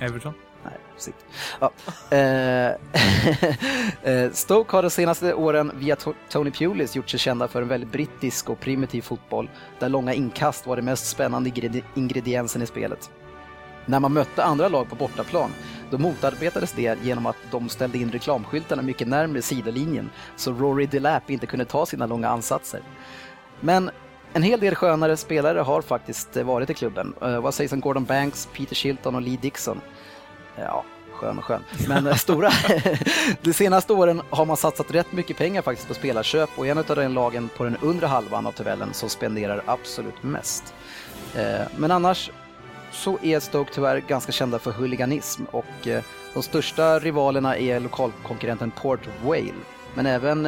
[0.00, 0.32] Everton?
[0.64, 1.24] Nej, sitt.
[1.60, 1.70] Ja.
[2.16, 2.74] Eh,
[4.12, 5.96] eh, Stoke har de senaste åren via
[6.28, 10.66] Tony Pulis gjort sig kända för en väldigt brittisk och primitiv fotboll där långa inkast
[10.66, 11.50] var det mest spännande
[11.94, 13.10] ingrediensen i spelet.
[13.86, 15.50] När man mötte andra lag på bortaplan,
[15.90, 21.30] då motarbetades det genom att de ställde in reklamskyltarna mycket närmre sidolinjen så Rory Delap
[21.30, 22.80] inte kunde ta sina långa ansatser.
[23.60, 23.90] Men
[24.32, 27.14] en hel del skönare spelare har faktiskt eh, varit i klubben.
[27.20, 29.80] Vad sägs om Gordon Banks, Peter Shilton och Lee Dixon?
[30.56, 30.84] Ja,
[31.20, 31.64] skön och skön.
[31.88, 32.50] Men eh, stora.
[33.42, 36.84] De senaste åren har man satsat rätt mycket pengar faktiskt på spelarköp och en av
[36.84, 40.74] den lagen på den undre halvan av tabellen som spenderar absolut mest.
[41.36, 42.30] Eh, men annars
[42.92, 46.02] så är Stoke tyvärr ganska kända för huliganism och eh,
[46.34, 49.52] de största rivalerna är lokalkonkurrenten Port Vale,
[49.94, 50.46] men även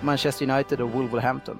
[0.00, 1.58] Manchester United och Wolverhampton.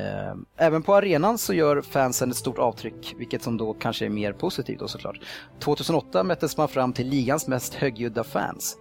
[0.00, 4.08] Eh, även på arenan så gör fansen ett stort avtryck, vilket som då kanske är
[4.08, 5.20] mer positivt då såklart.
[5.58, 8.76] 2008 mättes man fram till ligans mest högljudda fans.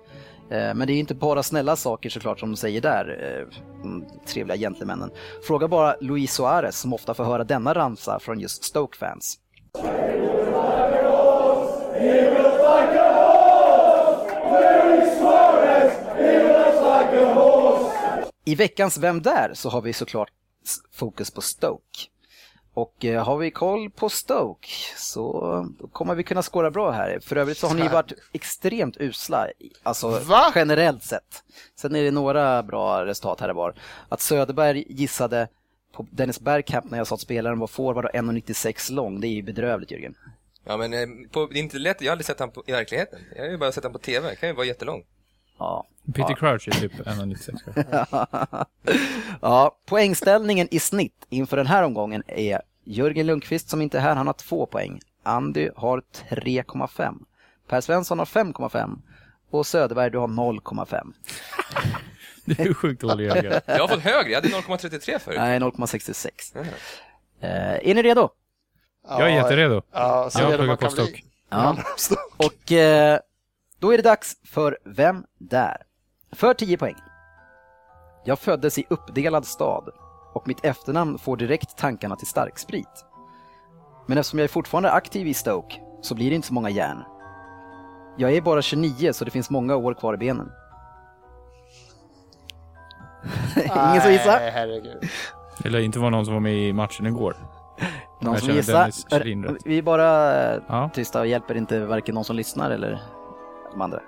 [0.50, 4.06] Eh, men det är inte bara snälla saker såklart som de säger där, eh, de
[4.26, 5.10] trevliga gentlemännen.
[5.48, 9.38] Fråga bara Luis Suarez som ofta får höra denna ramsa från just Stoke-fans.
[18.46, 19.52] I veckans Vem där?
[19.54, 20.30] så har vi såklart
[20.92, 22.00] fokus på Stoke.
[22.74, 27.20] Och eh, har vi koll på Stoke så kommer vi kunna skåra bra här.
[27.20, 29.48] För övrigt så har ni varit extremt usla,
[29.84, 30.52] alltså Va?
[30.56, 31.44] generellt sett.
[31.76, 33.74] Sen är det några bra resultat här och var.
[34.10, 35.48] Att Söderberg gissade
[35.94, 39.30] på Dennis Bergkamp när jag sa att spelaren var forward och 1,96 lång, det är
[39.30, 40.16] ju bedrövligt Jörgen.
[40.64, 42.02] Ja, men eh, på, det är inte lätt.
[42.02, 43.20] Jag har aldrig sett på, i verkligheten.
[43.36, 44.28] Jag har ju bara sett han på TV.
[44.28, 45.04] Han kan ju vara jättelång.
[45.60, 45.86] Ja.
[46.14, 48.66] Peter Crouch är typ 1,96.
[49.42, 54.16] ja, poängställningen i snitt inför den här omgången är Jörgen Lundqvist som inte är här,
[54.16, 55.00] han har två poäng.
[55.24, 57.16] Andy har 3,5.
[57.68, 58.98] Per Svensson har 5,5.
[59.52, 61.14] Och Söderberg, du har 0,5.
[62.46, 63.62] Det är ju sjukt dålig Jörgen.
[63.66, 64.32] Jag har fått högre.
[64.32, 65.38] Jag hade 0,33 förut.
[65.38, 66.30] Nej, 0,66.
[66.56, 66.66] Mhm.
[67.42, 68.30] Eh, är ni redo?
[69.08, 69.82] Jag är jätteredo.
[69.92, 71.04] Ja, så Jag kan bli.
[71.06, 71.22] Stoke.
[71.50, 71.78] Ja.
[72.38, 73.20] Och eh,
[73.80, 75.78] då är det dags för Vem där?
[76.32, 76.96] För 10 poäng.
[78.26, 79.90] Jag föddes i uppdelad stad
[80.34, 83.06] och mitt efternamn får direkt tankarna till starksprit.
[84.08, 87.04] Men eftersom jag är fortfarande aktiv i Stoke så blir det inte så många järn.
[88.18, 90.52] Jag är bara 29 så det finns många år kvar i benen.
[93.56, 94.40] Ingen som gissar?
[94.40, 95.04] Nej, herregud.
[95.64, 97.36] Det lär inte vara någon som var med i matchen igår.
[98.22, 98.92] Någon som gissar?
[99.68, 100.90] Vi är bara eh, Ja.
[100.94, 103.02] tysta och hjälper inte varken någon som lyssnar eller
[103.72, 104.00] de andra.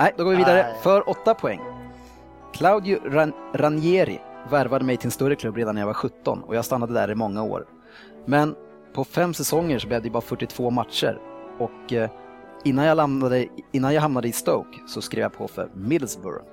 [0.00, 0.80] Nej, då går vi vidare Nej.
[0.82, 1.60] för åtta poäng.
[2.52, 6.56] Claudio Ran- Ranieri värvade mig till en större klubb redan när jag var 17 och
[6.56, 7.66] jag stannade där i många år.
[8.26, 8.54] Men
[8.94, 11.20] på fem säsonger så blev det bara 42 matcher
[11.58, 12.10] och eh,
[12.64, 16.44] innan jag, landade, innan jag hamnade i Stoke så skrev jag på för Middlesbrough.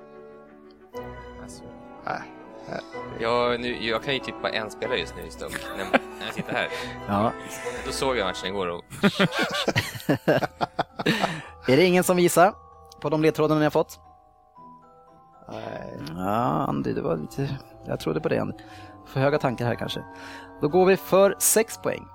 [3.20, 5.56] Jag, nu, jag kan ju typ bara en spelare just nu i Stoke.
[5.76, 5.84] När,
[6.18, 6.68] när jag sitter här.
[7.08, 7.32] Ja.
[7.86, 8.84] Då såg jag matchen igår och
[11.68, 12.54] Är det ingen som visar
[13.00, 14.00] på de ledtrådarna ni har fått?
[15.52, 15.98] Nej.
[16.16, 17.58] Ja, Andy, det var lite...
[17.86, 18.54] Jag trodde på det, Andy.
[19.06, 20.04] För höga tankar här kanske.
[20.60, 22.06] Då går vi för 6 poäng.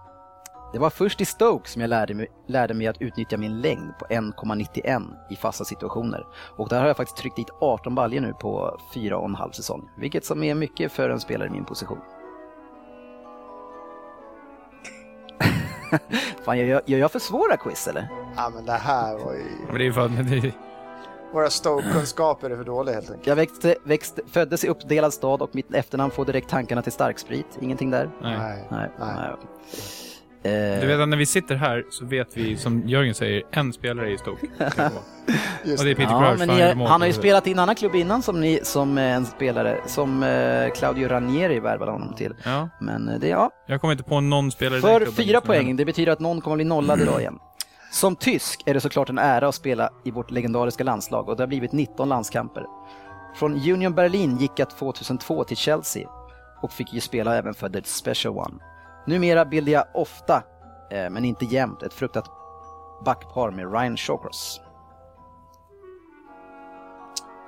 [0.73, 3.97] Det var först i Stoke som jag lärde mig, lärde mig att utnyttja min längd
[3.99, 6.25] på 1,91 i fasta situationer.
[6.57, 9.89] Och där har jag faktiskt tryckt dit 18 baljor nu på 4,5 säsong.
[9.97, 11.99] Vilket som är mycket för en spelare i min position.
[16.45, 18.07] Fan, gör jag, gör jag för svåra quiz eller?
[18.35, 19.45] Ja, men det här var ju...
[19.67, 20.51] Men det är ju för
[21.33, 23.27] Våra Stoke-kunskaper är för dåliga helt enkelt.
[23.27, 27.45] Jag växte, växte, föddes i uppdelad stad och mitt efternamn får direkt tankarna till starksprit.
[27.61, 28.09] Ingenting där?
[28.21, 28.37] nej.
[28.71, 28.89] Nej.
[28.99, 29.09] Nej.
[29.15, 29.35] Nej.
[30.45, 33.73] Eh, Du vet att när vi sitter här så vet vi, som Jörgen säger, en
[33.73, 34.11] spelare i.
[34.11, 36.39] Just Och det är Peter ja, Crouch.
[36.39, 38.97] men för ni, han har ju spelat i en annan klubb innan som, ni, som
[38.97, 42.33] eh, en spelare, som eh, Claudio Ranieri värvade honom till.
[42.43, 43.49] Ja, Men eh, det, ja.
[43.67, 45.85] jag kommer inte på någon spelare i den För klubben fyra som är- poäng, det
[45.85, 47.39] betyder att någon kommer bli nollad idag igen.
[47.91, 51.43] Som tysk är det såklart en ära att spela i vårt legendariska landslag och det
[51.43, 52.65] har blivit 19 landskamper.
[53.35, 56.09] Från Union Berlin gick jag 2002 till Chelsea
[56.61, 58.53] och fick ju spela även för The Special One.
[59.05, 60.43] Numera bildar jag ofta,
[60.91, 62.25] eh, men inte jämt, ett fruktat
[63.05, 64.61] backpar med Ryan Shawcross.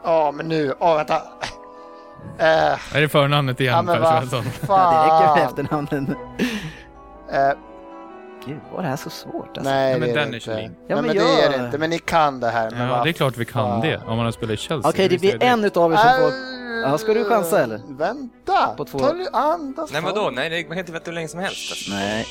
[0.03, 1.15] Ja, men nu, ja vänta.
[2.37, 4.43] Eh, Är det förnamnet igen ja men Per vad Svensson?
[4.67, 6.15] Ja, det räcker med efternamnen.
[7.31, 7.57] Eh,
[8.45, 9.61] Gud, var det här så svårt alltså?
[9.73, 10.61] nej, Ja, men det är det Dennis inte.
[10.61, 11.77] Ja, nej, men men det är jag- det inte.
[11.77, 12.71] Men ni kan det här.
[12.71, 13.81] Men Ja, det är klart vi kan fan.
[13.81, 13.97] det.
[13.97, 14.89] Om man har spelat i Chelsea.
[14.89, 16.31] Okej, det är blir en utav er som får...
[16.81, 17.81] Ja, ska du chansa, eller?
[17.87, 18.67] Vänta!
[18.77, 19.91] På två- Ta du andas.
[19.91, 20.29] Nej vadå?
[20.33, 21.71] Nej, det- man kan inte vänta hur länge som helst.
[21.71, 21.91] Alltså.
[21.91, 22.25] Nej,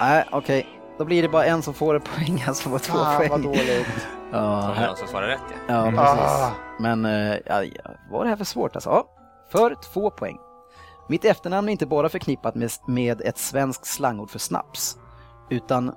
[0.00, 0.66] nej okej.
[0.98, 3.42] Då blir det bara en som får en poäng, alltså på två Fan vad poäng.
[3.42, 3.86] dåligt.
[4.32, 5.56] Ja, det är här, någon som svarar rätt ja.
[5.74, 5.94] ja Mm.
[5.96, 6.20] precis.
[6.20, 6.50] Ah.
[6.80, 8.90] Men, eh, ja, ja, vad är det här för svårt alltså?
[8.90, 9.04] Ja,
[9.52, 10.38] för två poäng.
[11.08, 14.96] Mitt efternamn är inte bara förknippat med, med ett svenskt slangord för snaps,
[15.50, 15.94] utan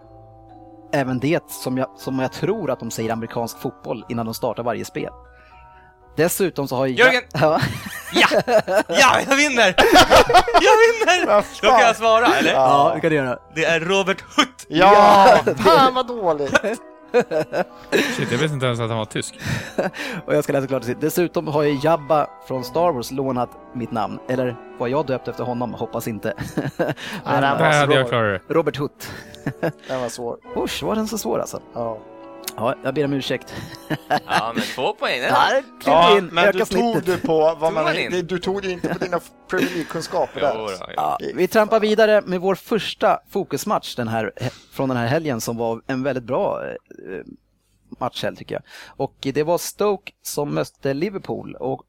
[0.94, 4.64] även det som jag, som jag tror att de säger amerikansk fotboll innan de startar
[4.64, 5.10] varje spel.
[6.16, 6.98] Dessutom så har jag...
[7.00, 7.22] Jörgen!
[7.34, 7.62] Ja,
[8.14, 8.28] Ja!
[8.88, 9.76] Ja, jag vinner!
[10.62, 11.26] Jag vinner!
[11.62, 12.54] Då kan jag svara, eller?
[12.54, 13.38] ja, det kan du göra.
[13.56, 14.66] Det är Robert Hutt!
[14.68, 16.62] Ja, fan vad dåligt.
[17.92, 19.40] Shit, jag visste inte ens att han var tysk.
[20.26, 20.94] Och jag ska läsa klart det.
[21.02, 25.44] Dessutom har ju Jabba från Star Wars lånat mitt namn, eller var jag döpt efter
[25.44, 25.74] honom?
[25.74, 26.34] Hoppas inte.
[26.78, 26.94] Nej,
[27.26, 28.10] den var hade jag svår.
[28.10, 28.54] klarat det.
[28.54, 29.12] Robert Hutt.
[29.88, 30.38] Den var svår.
[30.58, 31.60] Usch, var den så svår alltså?
[31.74, 31.98] Ja.
[32.56, 33.56] Ja, jag ber om ursäkt.
[34.28, 35.20] Ja, men två poäng.
[35.22, 35.62] Ja, eller?
[35.62, 38.72] kliv Ja, in, men du tog du på vad Tog man, det- du tog det
[38.72, 40.56] inte på dina Premier League-kunskaper Jo, där.
[40.88, 40.94] då.
[40.96, 44.32] Ja, vi trampar vidare med vår första fokusmatch den här,
[44.72, 46.76] från den här helgen som var en väldigt bra eh,
[48.00, 48.64] matchhelg tycker jag.
[48.88, 51.84] Och det var Stoke som mötte Liverpool och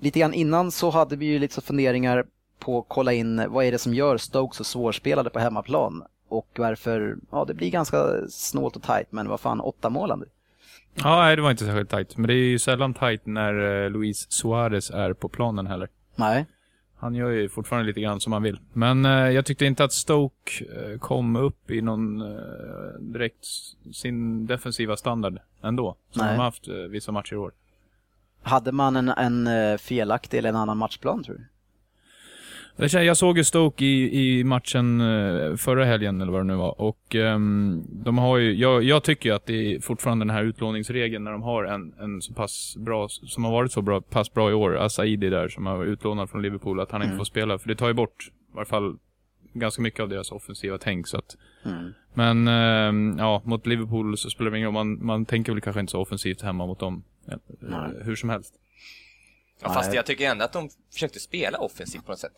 [0.00, 2.24] lite grann innan så hade vi ju lite så funderingar
[2.58, 6.48] på att kolla in vad är det som gör Stoke så svårspelade på hemmaplan och
[6.58, 10.24] varför, ja det blir ganska snålt och tajt men vad fan, åtta mål.
[10.94, 12.16] Ja, nej, det var inte särskilt tajt.
[12.16, 15.88] Men det är ju sällan tajt när eh, Luis Suarez är på planen heller.
[16.16, 16.46] Nej.
[16.96, 18.60] Han gör ju fortfarande lite grann som han vill.
[18.72, 23.46] Men eh, jag tyckte inte att Stoke eh, kom upp i någon eh, direkt
[23.92, 25.96] sin defensiva standard ändå.
[26.10, 26.32] Som Nej.
[26.32, 27.52] de har haft eh, vissa matcher i år.
[28.42, 31.44] Hade man en, en eh, felaktig eller en annan matchplan tror du?
[32.76, 36.80] Jag såg ju Stoke i, i matchen eh, förra helgen, eller vad det nu var.
[36.80, 40.42] Och ehm, de har ju, jag, jag tycker ju att det är fortfarande den här
[40.44, 44.32] utlåningsregeln när de har en, en så pass bra, som har varit så bra, pass
[44.34, 47.24] bra i år, Asaidi där, som har varit utlånad från Liverpool, att han inte får
[47.24, 47.58] spela.
[47.58, 48.96] För det tar ju bort, i varje fall,
[49.52, 51.06] ganska mycket av deras offensiva tänk.
[51.08, 51.36] Så att,
[52.14, 54.74] Men ehm, ja, mot Liverpool så spelar det ingen roll.
[54.74, 57.04] Man, man tänker väl kanske inte så offensivt hemma mot dem.
[57.28, 57.36] eh,
[58.04, 58.54] Hur som helst.
[59.62, 59.96] Ja, fast Nej.
[59.96, 62.32] jag tycker ändå att de försökte spela offensivt på något sätt.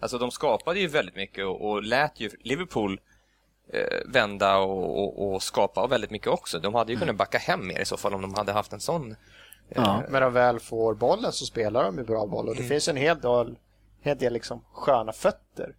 [0.00, 3.00] Alltså de skapade ju väldigt mycket och, och lät ju Liverpool
[3.72, 6.58] eh, vända och, och, och skapa väldigt mycket också.
[6.58, 8.80] De hade ju kunnat backa hem mer i så fall om de hade haft en
[8.80, 9.16] sån.
[9.68, 10.02] Ja.
[10.08, 12.96] När de väl får bollen så spelar de ju bra boll och det finns en
[12.96, 13.56] hel del,
[14.02, 15.74] hel del liksom sköna fötter.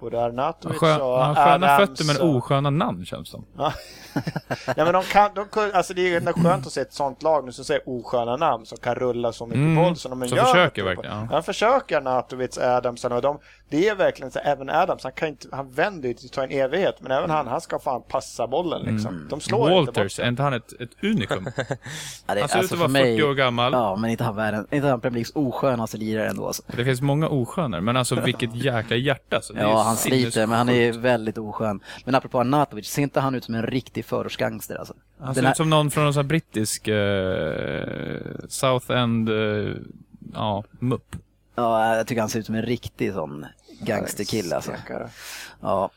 [0.00, 3.44] Både Arnautovic Skön, och ja, sköna Adams fötter men osköna namn känns som.
[3.58, 3.72] Ja.
[4.76, 7.44] men de kan, de, kan- alltså det är ändå skönt att se ett sånt lag
[7.44, 10.38] nu som säger osköna namn som kan rulla så mycket Mm, boll som de som
[10.38, 10.44] gör.
[10.44, 11.28] försöker på- verkligen, ja.
[11.30, 15.48] Han försöker Arnautovic, Adamsen och de, det är verkligen så, även Adams, han kan inte,
[15.52, 18.46] han vänder ju till att ta en evighet, men även han, han ska fan passa
[18.46, 19.26] bollen liksom.
[19.30, 20.32] De slår inte Walters, är den.
[20.32, 21.48] inte han ett, ett unikum?
[22.26, 23.72] Ja, det, Han ser ut alltså att vara för mig- 40 år gammal.
[23.72, 26.62] Ja, men inte han världen, inte han Premier Leagues oskönaste lirare ändå alltså.
[26.66, 29.40] Det finns många osköner, men alltså vilket jäkla hjärta.
[29.42, 31.80] Så det är ju Ja, han sliter, men han är väldigt oskön.
[32.04, 34.94] Men apropå Arnautovic, ser inte han ut som en riktig förortsgangster alltså?
[35.18, 39.28] Han Den ser här- ut som någon från någon sån här brittisk eh, South End,
[39.28, 39.74] eh,
[40.34, 41.16] ja, mupp.
[41.56, 43.46] Ja, jag tycker han ser ut som en riktig sån
[43.80, 44.72] gangsterkille alltså.
[45.60, 45.90] Ja.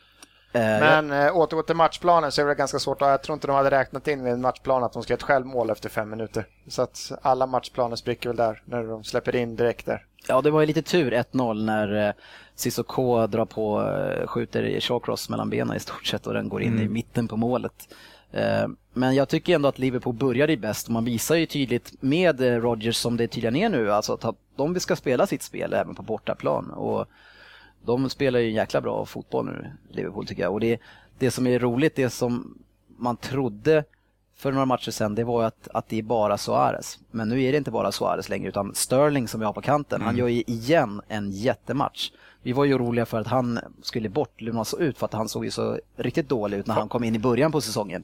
[0.52, 3.02] Eh, Men äh, återgå till matchplanen så är det ganska svårt.
[3.02, 5.24] Jag tror inte de hade räknat in vid en matchplan att de ska göra ett
[5.24, 6.46] självmål efter fem minuter.
[6.68, 10.06] Så att alla matchplaner spricker väl där när de släpper in direkt där.
[10.28, 12.14] Ja, det var ju lite tur 1-0 när eh,
[12.56, 16.62] Sissoko drar på, eh, skjuter i shawcross mellan benen i stort sett och den går
[16.62, 17.96] in i mitten på målet.
[18.32, 22.42] Eh, Men jag tycker ändå att Liverpool började bäst och man visar ju tydligt med
[22.42, 25.96] eh, Rodgers som det tydligen är nu, alltså att de ska spela sitt spel även
[25.96, 26.72] på bortaplan.
[26.72, 27.06] Och
[27.86, 30.54] de spelar ju jäkla bra fotboll nu, Liverpool tycker jag.
[30.54, 30.80] Och det,
[31.20, 32.58] det som är roligt, det som
[32.98, 33.84] man trodde
[34.36, 37.00] för några matcher sedan, det var ju att, att det är bara Suarez.
[37.12, 40.02] Men nu är det inte bara Suarez längre, utan Sterling som vi har på kanten,
[40.02, 42.12] han gör ju igen en jättematch.
[42.42, 45.46] Vi var ju oroliga för att han skulle bort, lunas ut, för att han såg
[45.46, 48.04] ju så riktigt dålig ut när han kom in i början på säsongen.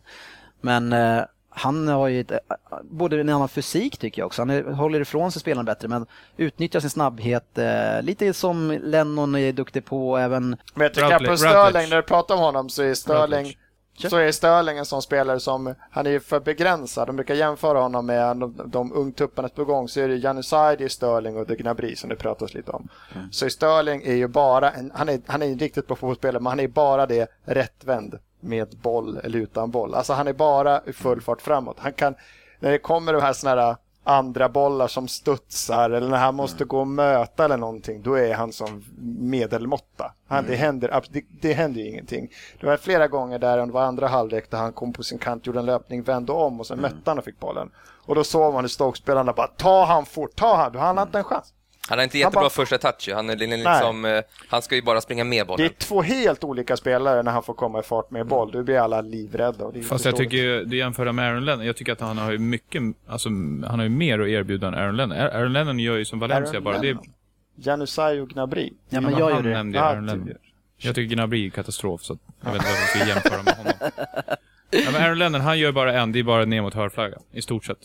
[0.61, 2.37] Men eh, han har ju ett, eh,
[2.83, 4.41] både en annan fysik tycker jag också.
[4.41, 6.05] Han är, håller ifrån sig spelarna bättre men
[6.37, 7.57] utnyttjar sin snabbhet.
[7.57, 11.95] Eh, lite som Lennon är duktig på även Men jag tycker Routledge- på Sterling, när
[11.97, 13.57] du pratar om honom så är Sterling Routledge.
[13.97, 17.07] Så är Sterling en sån spelare som, han är ju för begränsad.
[17.07, 19.87] De brukar jämföra honom med de, de ungtupparna på gång.
[19.87, 22.87] Så är det är Sterling och är Gnabry som det pratas lite om.
[23.15, 23.31] Mm.
[23.31, 26.49] Så Sterling är ju bara, en, han, är, han är en riktigt bra fotbollsspelare, men
[26.49, 29.93] han är bara det rättvänd med boll eller utan boll.
[29.93, 31.77] Alltså han är bara i full fart framåt.
[31.79, 32.15] Han kan,
[32.59, 33.75] när det kommer de här såna här
[34.05, 38.33] andra bollar som studsar eller när han måste gå och möta eller någonting, då är
[38.33, 38.83] han som
[39.19, 40.13] medelmåtta.
[40.27, 42.29] Han, det, händer, det, det händer ju ingenting.
[42.59, 45.47] Det var flera gånger där det var andra halvlek där han kom på sin kant,
[45.47, 47.71] gjorde en löpning, vände om och sen mötte han och fick bollen.
[48.05, 51.17] Och då såg man hur Stoke-spelarna bara ta han fort, ta han, han har inte
[51.17, 51.53] en chans.
[51.89, 54.81] Han har inte Han jättebra bara- första touch han, är liksom, eh, han ska ju
[54.81, 55.69] bara springa med Det är bollen.
[55.77, 58.51] två helt olika spelare när han får komma i fart med boll.
[58.51, 59.65] Då blir alla livrädda.
[59.65, 61.99] Och det är Fast jag tycker ju, du jämför med Aaron Lennon, jag tycker att
[62.01, 65.17] han har ju mycket, alltså han har ju mer att erbjuda än Aaron Lennon.
[65.17, 66.79] Aaron Lennon gör ju som Valencia Aaron bara.
[66.79, 66.97] Det är.
[67.55, 68.73] Janusaj och Gnabry.
[68.89, 69.55] Ja, men jag gjorde det.
[69.55, 70.17] nämnde Aaron typ.
[70.17, 70.37] Lennon.
[70.77, 73.73] Jag tycker Gnabry är katastrof, så jag vet inte varför jag ska jämföra med honom.
[74.69, 77.41] Ja, men Aaron Lennon, han gör bara en, det är bara ner mot hörflaggan, i
[77.41, 77.77] stort sett.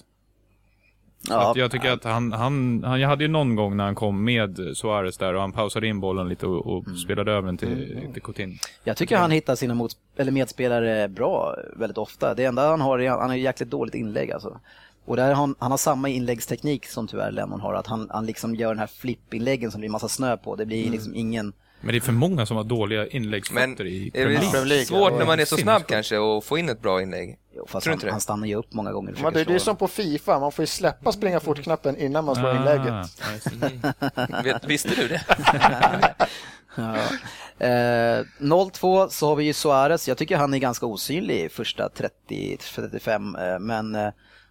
[1.29, 4.25] Ja, jag tycker att han, han, han, jag hade ju någon gång när han kom
[4.25, 6.97] med Suarez där och han pausade in bollen lite och, och Mm.
[6.99, 8.57] spelade över den till, till Coutinho.
[8.85, 12.35] Jag tycker han hittar sina mot, eller medspelare bra väldigt ofta.
[12.35, 14.61] Det enda han har är han har ju jäkligt dåligt inlägg alltså.
[15.05, 17.75] Och där han, han har samma inläggsteknik som tyvärr Lennon har.
[17.75, 20.57] Att han, han liksom gör den här flippinläggen som det blir massa snö på.
[20.57, 21.53] Det blir liksom ingen...
[21.81, 24.85] Men det är för många som har dåliga inläggsfötter i Premier League.
[24.85, 27.39] Svårt när man är så snabb kanske och få in ett bra inlägg?
[27.57, 28.13] Jo, fast Tror du han, inte det?
[28.13, 30.63] han stannar ju upp många gånger Men det, det är som på Fifa, man får
[30.63, 34.45] ju släppa springa fort-knappen innan man slår Ah, inlägget.
[34.45, 35.23] Vet, visste du det?
[36.77, 36.95] Ja.
[37.67, 40.09] Eh, 0-2 så har vi ju Suarez.
[40.09, 41.89] Jag tycker han är ganska osynlig i första
[42.29, 44.09] 30-35 eh, men eh,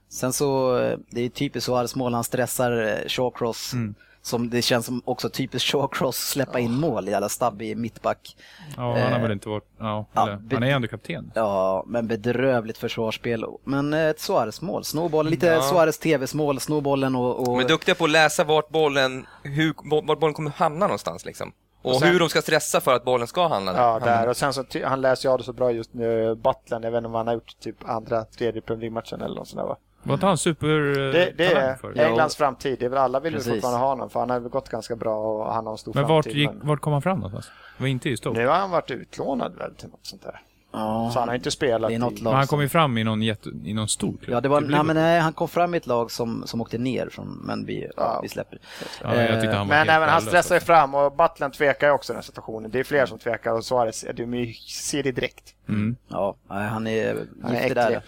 [0.09, 3.73] sen så, eh, det är typiskt Suarez mål, han stressar eh, Shawcross.
[3.73, 3.95] Mm.
[4.21, 8.37] Som det känns som också typiskt Shawcross släppa in mål, jävla stabbig mittback.
[8.77, 9.63] Ja, han har Eh, väl inte varit...
[9.79, 11.31] Ja, ja, han är ändå kapten.
[11.35, 13.45] Ja, men bedrövligt försvarsspel.
[13.63, 15.61] Men eh, ett Suarez-mål, snowbollen, lite Ja.
[15.61, 17.39] Suarez TVs-mål, snowbollen och...
[17.39, 19.73] och De är duktiga på att läsa vart bollen, hur,
[20.07, 21.51] vart bollen kommer hamna någonstans liksom.
[21.81, 23.79] Och, Och sen- hur de ska stressa för att bollen ska hamna där.
[23.81, 24.27] Ja, där.
[24.29, 26.91] Och sen så, ty- han läser ju av det så bra just nu, Butlen, jag
[26.91, 29.67] vet inte om han har gjort typ andra, tredje Premier League-matchen eller något sånt där
[29.67, 29.77] va?
[30.03, 30.67] Var inte han super...
[30.89, 31.99] eh, Det, det är för?
[31.99, 33.53] Englands framtid, det är väl alla vill ju Precis.
[33.53, 36.03] fortfarande ha honom för han har gått ganska bra och han har en stor Men
[36.07, 36.35] vart, framtid.
[36.41, 37.51] gick, men vart kom han fram någonstans?
[37.77, 38.39] Var inte i Stoke.
[38.39, 40.41] Nu har han varit utlånad väl till något sånt där.
[40.73, 41.97] ja, Så han har inte spelat i...
[41.97, 44.33] lag Men han kom ju fram i någon, jätte, i någon stor klubb.
[44.35, 46.61] Ja, det var, Typ nej, men nej, han kom fram i ett lag som, som
[46.61, 48.19] åkte ner, från, men vi, ja.
[48.23, 48.59] Vi släpper.
[49.03, 51.93] Ja, jag tyckte han var Men även han stressar ju fram och Butlen tvekar ju
[51.93, 52.71] också i den situationen.
[52.71, 55.55] Det är fler som tvekar och Suarez, du ser det direkt.
[55.69, 55.95] Mm.
[56.07, 58.01] Ja, han är Han är där.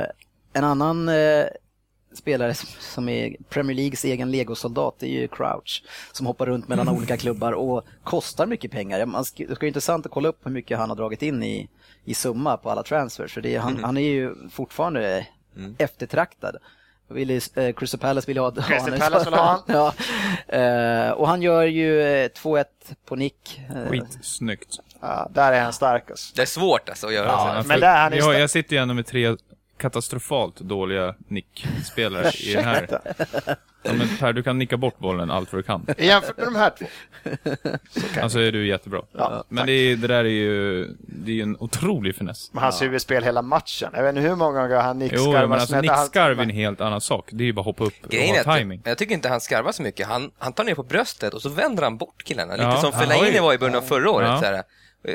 [0.00, 0.06] Eh,
[0.58, 1.44] en annan eh,
[2.14, 5.82] spelare som- är Premier Leagues egen legosoldat det är ju Crouch.
[6.12, 9.06] Som hoppar runt mellan olika klubbar och kostar mycket pengar.
[9.06, 11.42] Man ska, det ska vara intressant att kolla upp hur mycket han har dragit in
[11.42, 11.68] i,
[12.04, 13.34] i summa på alla transfers.
[13.34, 15.26] För det är, han, han är ju fortfarande
[15.78, 16.56] eftertraktad.
[17.08, 19.62] Och Ville, eh, Crystal Palace vill ha, Crystal Palace vill ha han.
[20.46, 20.56] ja.
[20.58, 22.64] eh, och han gör ju eh, 2-1
[23.04, 23.60] på nick.
[23.76, 24.78] Eh, Skitsnyggt.
[25.00, 26.36] Ja, där är han starkast.
[26.36, 27.54] Det är svårt alltså att göra Ja, så.
[27.54, 29.36] men för- där han är jag, jag sitter ju ändå med tre
[29.78, 33.00] katastrofalt dåliga nickspelare i den här.
[33.82, 35.86] Ja, men per, du kan nicka bort bollen allt vad du kan.
[35.98, 36.86] Jämfört med de här två.
[38.22, 39.02] Alltså är du jättebra.
[39.12, 42.52] Ja, men det, är, det där är ju, det är ju en otrolig finess.
[42.52, 43.90] Med hans huvudspel hela matchen.
[43.94, 45.46] Jag vet inte hur många gånger han Jo, nickskarvar.
[45.46, 47.28] men alltså nickskarv är en helt annan sak.
[47.32, 48.82] Det är ju bara att hoppa upp Grejen och ha timing.
[48.84, 50.06] jag tycker inte han skarvar så mycket.
[50.08, 52.52] Han, han tar ner på bröstet och så vänder han bort killarna.
[52.52, 54.28] Lite Ja, som Fellaini var i början av förra året.
[54.28, 54.38] Ja.
[54.40, 54.62] Så här.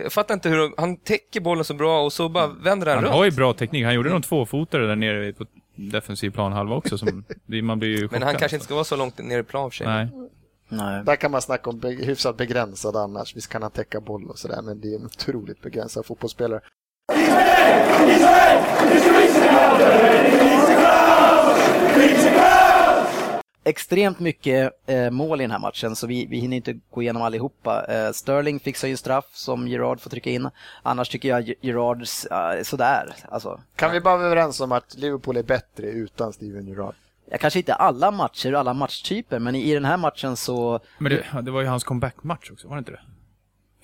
[0.04, 2.96] Jag fattar inte hur de, han täcker bollen så bra och så bara vänder han,
[2.96, 3.16] Han runt.
[3.16, 3.86] har ju bra teknik.
[3.86, 6.98] Han gjorde någon tvåfotare där nere på defensiv planhalva också.
[6.98, 7.24] Som,
[7.64, 8.66] man blir ju Men chockad, han kanske inte alltså.
[8.66, 9.88] ska vara så långt ner i plan för sig.
[9.88, 10.08] Nej.
[10.70, 11.04] nej.
[11.04, 13.36] Där kan man snacka om be- hyfsat begränsad annars.
[13.36, 16.62] Visst kan han täcka boll och sådär, men det är en otroligt begränsad fotbollsspelare.
[23.64, 27.22] Extremt mycket eh, mål i den här matchen så vi, vi hinner inte gå igenom
[27.22, 27.86] allihopa.
[27.90, 30.50] Eh, Sterling fixar ju en straff som Gerard får trycka in.
[30.84, 33.16] Annars tycker jag Ge- Gerard eh, sådär.
[33.30, 36.96] Alltså, Kan vi bara vara överens om att Liverpool är bättre utan Steven Gerrard?
[37.26, 40.80] jag kanske inte alla matcher och alla matchtyper men i, i den här matchen så
[40.98, 43.02] Men det, det var ju hans comeback-match också, var det inte det?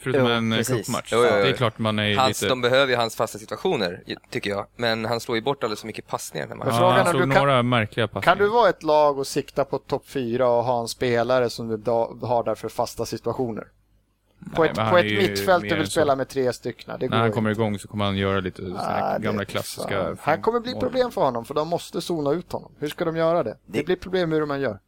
[0.01, 0.85] Förutom Jo, en eh, precis.
[0.85, 1.09] cupmatch.
[1.13, 1.43] Jo, jo, jo.
[1.43, 2.51] Det är klart man är Hans, lite...
[2.51, 4.65] De behöver ju hans fasta situationer, tycker jag.
[4.75, 6.47] Men han slår ju bort alldeles för mycket passningar.
[6.47, 6.67] När man...
[6.67, 8.35] Men Ja, frågan han slog du kan- några märkliga passningar.
[8.35, 11.67] Kan du vara ett lag och sikta på topp fyra och ha en spelare som
[11.67, 13.67] du da- har där för fasta situationer?
[14.55, 16.99] På Nej, ett, på ett mittfält du vill än spela med tre stycken.
[16.99, 17.35] Det går När han inte.
[17.35, 20.15] kommer igång så kommer han göra lite det- gamla klassiska...
[20.21, 22.71] Han kommer bli problem för honom för de måste zona ut honom.
[22.79, 23.49] Hur ska de göra det?
[23.65, 24.79] Det, Det- blir problem hur man gör.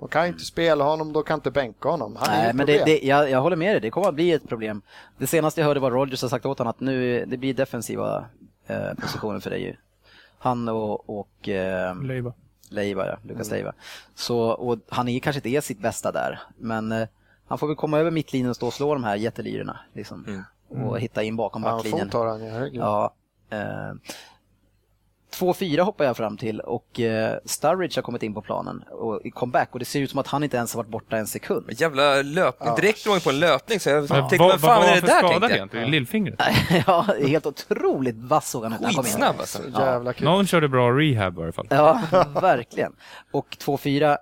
[0.00, 2.16] De kan inte spela honom, de kan inte bänka honom.
[2.16, 4.48] Han Nej, men det, det, jag, jag håller med dig, det kommer att bli ett
[4.48, 4.82] problem.
[5.18, 8.24] Det senaste jag hörde var Rogers har sagt åt honom att nu det blir defensiva
[8.66, 9.62] eh, positioner för dig.
[9.62, 9.76] ju.
[10.38, 12.32] Han och, och eh, Leiva.
[12.68, 13.72] Leiva, ja, Lukas Leiva.
[14.14, 17.08] Så, och han är kanske inte är sitt bästa där, men eh,
[17.48, 19.80] han får väl komma över mittlinjen och stå och slå de här jättelyrorna.
[19.92, 22.10] Liksom, Och hitta in bakom Ja, backlinjen.
[22.12, 22.80] har han ju, herregud.
[22.80, 23.14] Ja,
[23.50, 23.92] eh,
[25.36, 29.30] 2-4 hoppar jag fram till och eh, Sturridge har kommit in på planen och i
[29.30, 31.66] comeback och det ser ut som att han inte ens har varit borta en sekund.
[31.72, 34.70] Jävla löpning, direkt drog han på en löpning så jag Men tänkte, vad, vad vad
[34.70, 35.56] fan var är det för där skada tänkte jag?
[35.56, 35.90] egentligen?
[35.90, 36.40] Lillfingret?
[36.86, 39.12] ja, helt otroligt vass såg han ut när han kom in.
[39.12, 39.58] Skitsnabb alltså.
[39.62, 40.24] Så jävla kul.
[40.24, 41.66] Någon körde bra rehab i alla fall.
[41.70, 42.00] Ja,
[42.40, 42.92] verkligen.
[43.30, 44.16] Och 2-4,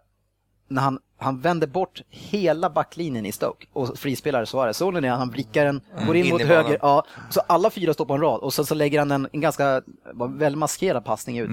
[0.69, 4.77] när han, han vänder bort hela backlinjen i Stoke och frispelar Suarez.
[4.77, 5.09] Såg ni det?
[5.09, 8.21] Han blickar den, går in in mot höger, ja, så alla fyra står på en
[8.21, 11.51] rad och sen så lägger han en, en ganska var väldigt maskerad passning ut.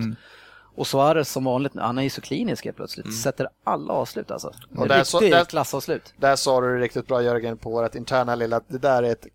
[0.78, 4.51] Och Suarez som vanligt, han är ju så klinisk helt plötsligt, sätter alla avslut alltså.
[4.78, 6.13] Och där så- där- klassavslut.
[6.18, 9.28] Där sa du det riktigt bra Jörgen på vårt interna lilla, det där är ett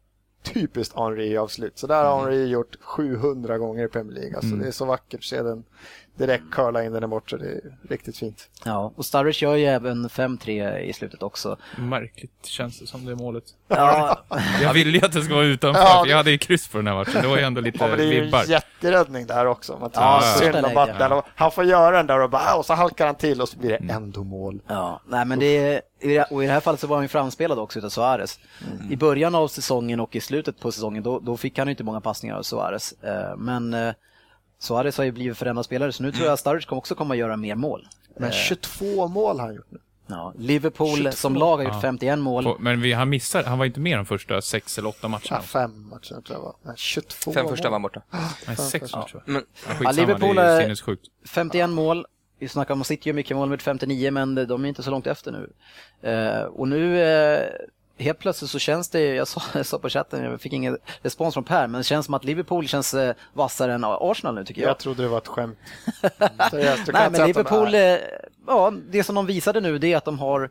[0.42, 1.78] typiskt Henri-avslut.
[1.78, 4.36] Så där har Henri gjort 700 gånger i Premier League.
[4.36, 5.64] Alltså, Det är så vackert att se den
[6.20, 8.48] direkt curla in den i bort så det är riktigt fint.
[8.64, 11.56] Ja, och Sturridge gör ju även 5-3 i slutet också.
[11.78, 13.44] Märkligt känns det som det målet.
[13.68, 14.18] Ja,
[14.62, 16.76] Jag ville ju att det skulle vara utanför, Ja, för jag hade ju kryss på
[16.78, 17.22] den här matchen.
[17.22, 18.42] Det var ju ändå lite Ja, men det är ju vibbar.
[18.42, 19.78] en jätteräddning där också.
[19.80, 20.62] Man Ja, synd om.
[20.74, 21.22] Butler.
[21.34, 23.70] Han får göra den där och bara, och så halkar han till och så blir
[23.70, 24.60] det ändå mål.
[24.66, 27.04] Ja, nej men det är, i det- och i det här fallet så var han
[27.04, 28.38] ju framspelad också utav Suarez.
[28.90, 31.84] I början av säsongen och i slutet på säsongen då, då fick han ju inte
[31.84, 32.92] många passningar av Suarez.
[33.02, 33.92] Eh, Men eh,
[34.60, 37.14] Suarez har ju blivit förändrad spelare så nu tror jag att Sturridge kommer också kommer
[37.14, 37.88] att göra mer mål.
[38.16, 39.78] Men 22 mål har han gjort nu.
[40.06, 41.10] Ja, Liverpool 22.
[41.12, 41.80] som lag har gjort Ja.
[41.80, 42.56] 51 mål.
[42.60, 45.26] Men vi, han missade, han var inte med de första sex eller åtta matcherna.
[45.30, 46.54] Ja, fem matcher tror jag var.
[46.62, 47.90] Nej, 22 Fem första var mål.
[47.90, 48.02] borta.
[48.46, 49.22] Nej, sex matcher.
[49.24, 49.44] Men
[49.84, 51.06] Ja, Liverpool är är- sinnessjukt.
[51.28, 52.06] 51 mål.
[52.38, 54.90] Vi snackar om att City gör mycket mål med 59 men de är inte så
[54.90, 55.52] långt efter nu.
[56.10, 57.46] Eh, och nu eh,
[58.00, 61.34] helt plötsligt så känns det, jag sa, jag sa på chatten, jag fick ingen respons
[61.34, 64.62] från Per, men det känns som att Liverpool känns eh, vassare än Arsenal nu tycker
[64.62, 64.70] jag.
[64.70, 65.58] Jag trodde det var ett skämt.
[66.50, 68.00] Seriöst, Nej men de Liverpool, är- eh,
[68.46, 70.50] ja det som de visade nu det är att de har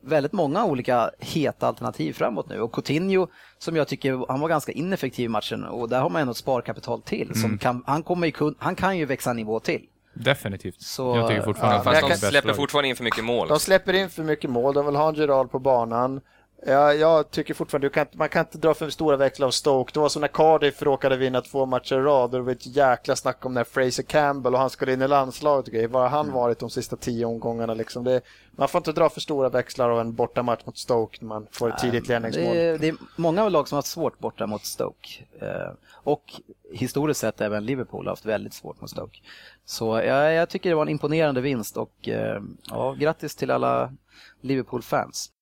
[0.00, 3.26] väldigt många olika heta alternativ framåt nu och Coutinho
[3.58, 6.36] som jag tycker han var ganska ineffektiv i matchen och där har man ändå ett
[6.36, 9.82] sparkapital till som kan, han kommer ju kun, han kan ju växa nivå till.
[10.14, 10.82] Definitivt.
[10.82, 13.48] Så- jag tycker fortfarande Ja, fast de släpper fortfarande in för mycket mål.
[13.48, 16.20] De släpper in för mycket mål, de vill ha en Gerard på banan.
[16.66, 19.90] Ja, jag tycker fortfarande, du kan, man kan inte dra för stora växlar av Stoke.
[19.94, 22.76] Det var som när Cardiff råkade vinna två matcher i rad och det var ett
[22.76, 25.88] jäkla snack om när Fraser Campbell och han skulle in i landslaget och grejer.
[25.88, 28.04] Var har han varit de sista tio omgångarna liksom?
[28.04, 31.46] Det, man får inte dra för stora växlar av en bortamatch mot Stoke när man
[31.50, 32.54] får ett tidigt ledningsmål.
[32.54, 35.08] Det är, det är många lag som har haft svårt borta mot Stoke.
[35.40, 36.24] Eh, och
[36.72, 39.18] historiskt sett även Liverpool har haft väldigt svårt mot Stoke.
[39.64, 43.92] Så jag, jag tycker det var en imponerande vinst och eh, ja, grattis till alla
[44.40, 45.32] Liverpool-fans.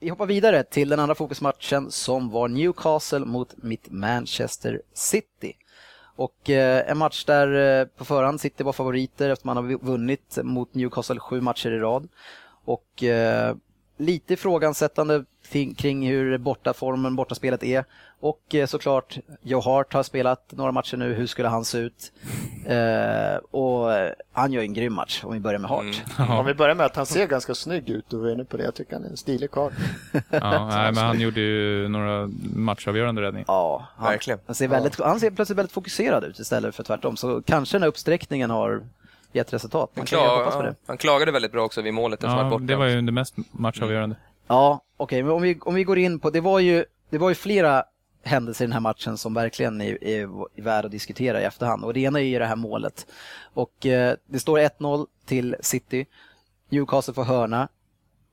[0.00, 5.56] Vi hoppar vidare till den andra fokusmatchen som var Newcastle mot mitt Manchester City.
[6.16, 10.38] Och eh, en match där eh, på förhand City var favoriter efter man har vunnit
[10.42, 12.08] mot Newcastle sju matcher i rad.
[12.64, 13.56] Och eh,
[13.96, 15.24] lite ifrågasättande
[15.76, 17.84] kring, hur bortaformen, bortaspelet är.
[18.20, 22.12] Och eh, såklart, Joe Hart har spelat några matcher nu, hur skulle han se ut?
[22.68, 26.02] Eh, och eh, han gör en grym match om vi börjar med Hart.
[26.30, 28.56] Om vi börjar med att han ser ganska snygg ut och vi är inne på
[28.56, 28.64] det.
[28.64, 29.72] Jag tycker han är en stilig karl.
[30.30, 33.44] Ja, nej, men han gjorde ju några matchavgörande räddningar.
[33.48, 34.40] Ja, han, Verkligen.
[34.46, 37.16] Han ser, väldigt, han ser plötsligt väldigt fokuserad ut istället för tvärtom.
[37.16, 38.82] Så kanske den här uppsträckningen har
[39.32, 39.90] gett resultat.
[39.94, 40.76] Man Han, kan ju hoppas på klar, det.
[40.86, 44.16] han klagade väldigt bra också vid målet Ja, det var ju det mest matchavgörande.
[44.48, 47.28] Ja, okej, men om vi, om vi går in på, det var ju, det var
[47.28, 47.84] ju flera
[48.22, 50.22] händelser i den här matchen som verkligen är, är,
[50.58, 51.84] är värd att diskutera i efterhand.
[51.84, 53.06] Och det ena är ju det här målet.
[53.54, 56.06] Och eh, det står 1-0 till City.
[56.68, 57.68] Newcastle får hörna.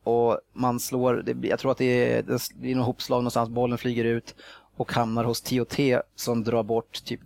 [0.04, 2.24] Och man slår, det, jag tror att det är,
[2.56, 4.36] det är något hopslag någonstans, bollen flyger ut
[4.76, 5.78] och hamnar hos TOT
[6.16, 7.20] som drar bort typ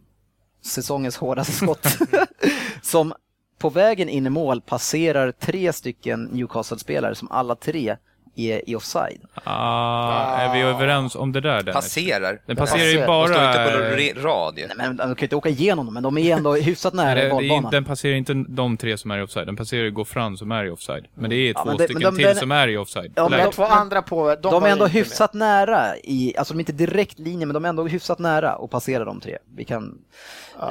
[0.62, 1.98] säsongens hårdaste skott.
[2.82, 3.14] som
[3.58, 7.98] på vägen in i mål passerar tre stycken Newcastle-spelare som alla tre
[8.40, 9.20] är i offside.
[9.44, 11.74] Ah, är vi överens om det där Dennis?
[11.74, 12.42] Passerar.
[12.46, 13.28] Den passerar ju Passerar.
[13.28, 14.02] De står bara...
[14.02, 14.68] inte på rad ju.
[14.68, 17.42] Nej, men de kan ju inte åka igenom dem, men de är ändå hyfsat nära
[17.42, 20.52] inte- den passerar inte de tre som är i offside, den passerar ju Gofran som
[20.52, 21.06] är i offside.
[21.14, 23.12] Men det är Ja, två men det- stycken de- till den- som är i offside.
[23.16, 23.40] Ja, men.
[23.40, 24.92] Men två andra på, de, De är ändå inte med.
[25.06, 28.52] hyfsat nära, i, alltså de är inte direkt linje, men de är ändå hyfsat nära
[28.52, 29.38] att passera de tre.
[29.56, 29.98] Vi kan...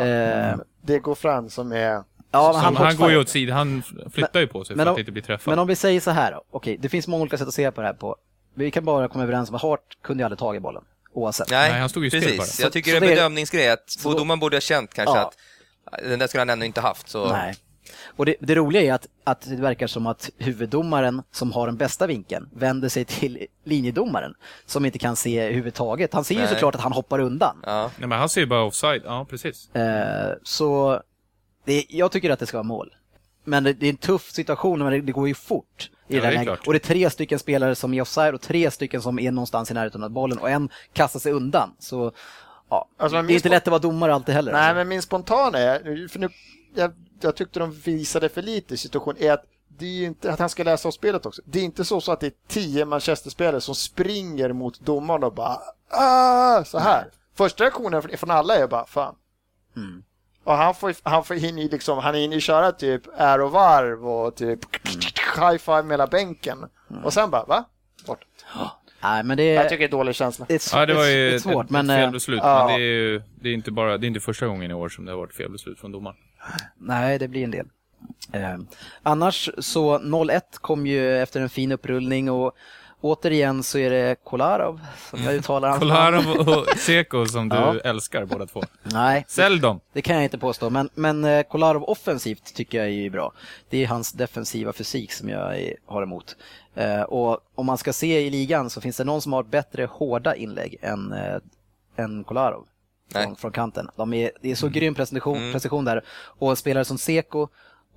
[0.00, 2.02] eh, Det går fram som är...
[2.30, 4.90] ja, men han, hoppar- går ju åt sidan, han flyttar ju på sig men för
[4.90, 5.52] om- att inte bli träffad.
[5.52, 7.80] Men om vi säger så här okej, det finns många olika sätt att se på
[7.80, 8.16] det här på.
[8.54, 10.82] Vi kan bara komma överens om att Hart kunde ju aldrig tagit bollen.
[11.12, 11.50] oavsett.
[11.50, 12.58] Nej, Nej, han stod ju still precis.
[12.58, 12.64] bara.
[12.64, 15.26] Jag tycker Så det är en bedömningsgrej att domaren borde ha känt kanske Ja.
[15.92, 17.08] att äh, den där skulle han ändå inte haft.
[17.08, 17.32] Så.
[17.32, 17.54] Nej.
[18.16, 21.76] Och det, det roliga är att, att det verkar som att huvuddomaren som har den
[21.76, 24.34] bästa vinkeln vänder sig till linjedomaren
[24.66, 26.12] som inte kan se överhuvudtaget.
[26.14, 26.48] Han ser ju Nej.
[26.48, 27.56] såklart att han hoppar undan.
[27.66, 27.90] Ja.
[27.98, 29.02] Nej, men han ser ju bara offside.
[29.04, 29.74] Ja, precis.
[29.74, 31.00] Eh, så
[31.68, 32.94] det, jag tycker att det ska vara mål.
[33.44, 35.90] Men det, det är en tuff situation, men det, det går ju fort.
[36.08, 36.46] I Ja, det här det är läget.
[36.46, 36.66] klart.
[36.66, 39.70] och det är tre stycken spelare som är offside och tre stycken som är någonstans
[39.70, 41.70] i närheten av bollen och en kastar sig undan.
[41.78, 42.12] Så
[42.70, 44.52] ja, Alltså, det är inte lätt att vara domare alltid heller.
[44.52, 44.74] Nej, alltså.
[44.74, 46.28] men min spontana är, för nu,
[46.74, 49.44] jag, jag tyckte de visade för lite i situationen, är att
[49.78, 51.42] det är inte att han ska läsa av spelet också.
[51.44, 55.34] Det är inte så, så att det är tio Manchester-spelare som springer mot domaren och
[55.34, 55.58] bara
[55.90, 57.08] ah, så här.
[57.36, 59.14] Första reaktionen från- från alla är bara fan.
[59.76, 60.02] Mm.
[60.44, 64.58] Och han får, han får hinner ju liksom, han hinner köra typ ärovarv och typ
[65.36, 66.58] high five med hela bänken.
[67.04, 67.64] Och sen bara, va?
[68.06, 68.24] Bort.
[69.02, 70.44] Nej, men det Jag är, tycker det är dålig känsla.
[70.48, 72.10] det är, s- Ja, det var ju är ett, svårt, ett, men ett fel eh,
[72.10, 72.40] beslut.
[72.42, 72.58] ja.
[72.66, 74.88] Men det är ju det är inte bara, det är inte första gången i år
[74.88, 76.16] som det har varit fel beslut från domaren.
[76.78, 77.66] nej, det blir en del.
[78.32, 78.56] Eh,
[79.02, 82.52] annars så 0-1 kom ju efter en fin upprullning och
[83.00, 84.80] återigen så är det Kolarov
[85.10, 85.80] som jag uttalar hans.
[85.80, 87.78] Kolarov och Seko som du Ja.
[87.84, 88.62] älskar båda två.
[88.82, 89.80] Nej, Sälj dem!
[89.92, 93.32] Det kan jag inte påstå, men, men eh, Kolarov offensivt tycker jag är ju bra.
[93.68, 96.36] Det är hans defensiva fysik som jag har emot.
[96.74, 99.84] Eh, och om man ska se i ligan så finns det någon som har bättre
[99.92, 101.36] hårda inlägg än, eh,
[102.04, 102.66] än Kolarov
[103.12, 103.88] från, från kanten.
[103.96, 105.52] De är, det är så grym precision, Mm.
[105.52, 106.04] precision där.
[106.20, 107.48] Och spelare som Seko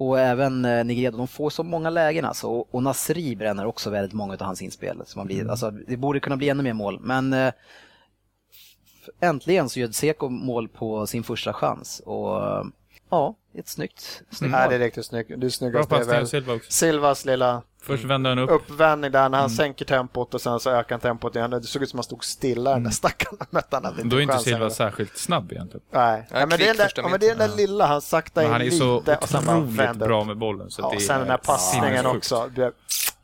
[0.01, 2.47] och även eh, Nigredo, de får så många lägen alltså.
[2.47, 5.01] Och, och Nasri bränner också väldigt många av hans inspel.
[5.05, 7.53] Så man blir, alltså, det borde kunna bli ännu mer mål, men eh,
[9.19, 12.01] äntligen så gör Seko mål på sin första chans.
[12.05, 12.63] Och eh,
[13.11, 14.69] ja, ett snyggt, snyggt Nej, mål.
[14.69, 15.29] det är riktigt snyggt.
[15.29, 16.71] Det är Bra snyggast är passning av väl Silva också.
[16.71, 18.49] Silvas lilla Först vände han upp.
[18.51, 21.49] uppvändning där när han sänker tempot och sen så ökar han tempot igen.
[21.51, 23.37] Det såg ut som att han stod stilla den där stackaren.
[23.49, 24.69] Mötte han hade Då är inte Silva heller.
[24.69, 25.83] särskilt snabb egentligen.
[25.91, 28.01] Nej, Ja, ja, men det är där, ja, men det är den där lilla, han
[28.01, 30.27] saktar in han är lite så och sen bara otroligt vänder bra upp.
[30.27, 30.71] med bollen.
[30.71, 32.49] Så Ja, det och sen är den där passningen också.
[32.55, 32.71] Det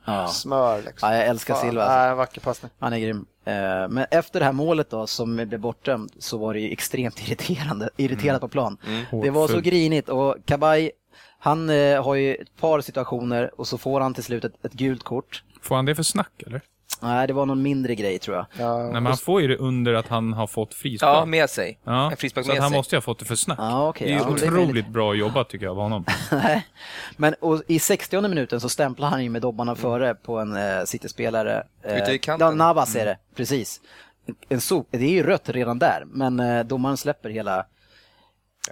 [0.06, 0.28] Ja.
[0.28, 1.10] Smör liksom.
[1.10, 1.84] Ja, jag älskar Silva.
[1.84, 1.98] Alltså.
[1.98, 2.72] Nej, vacker passning.
[2.80, 3.26] Han är grym.
[3.48, 7.22] Eh, Men efter det här målet då som blev bortdömt så var det ju extremt
[7.28, 8.78] irriterande, irriterat på plan.
[9.24, 10.92] Det var så grinigt och Kabaj,
[11.40, 14.74] han eh, har ju ett par situationer och så får han till slut ett, ett
[14.74, 15.44] gult kort.
[15.62, 16.62] Får han det för snack eller?
[17.02, 18.46] Nej, det var någon mindre grej tror jag.
[18.60, 18.78] Ja.
[18.84, 21.18] Nej, men han får ju det under att han har fått frispark.
[21.18, 21.80] Ja, med sig.
[21.84, 22.80] Ja, En frispark så att med han sig.
[22.80, 23.60] måste ju ha fått det för snack.
[23.62, 24.08] Ja, okej.
[24.08, 26.06] det är Ja, men det är otroligt väldigt- bra jobbat tycker jag av honom.
[27.18, 30.84] Men och i 60 minuten så stämplar han ju med dobbarna före på en eh,
[30.86, 31.64] City-spelare.
[31.84, 32.48] Eh, Ute i kanten.
[32.48, 33.82] Ja, Navas är det, precis.
[34.50, 37.66] En sop, det är ju rött redan där, men eh, domaren släpper hela...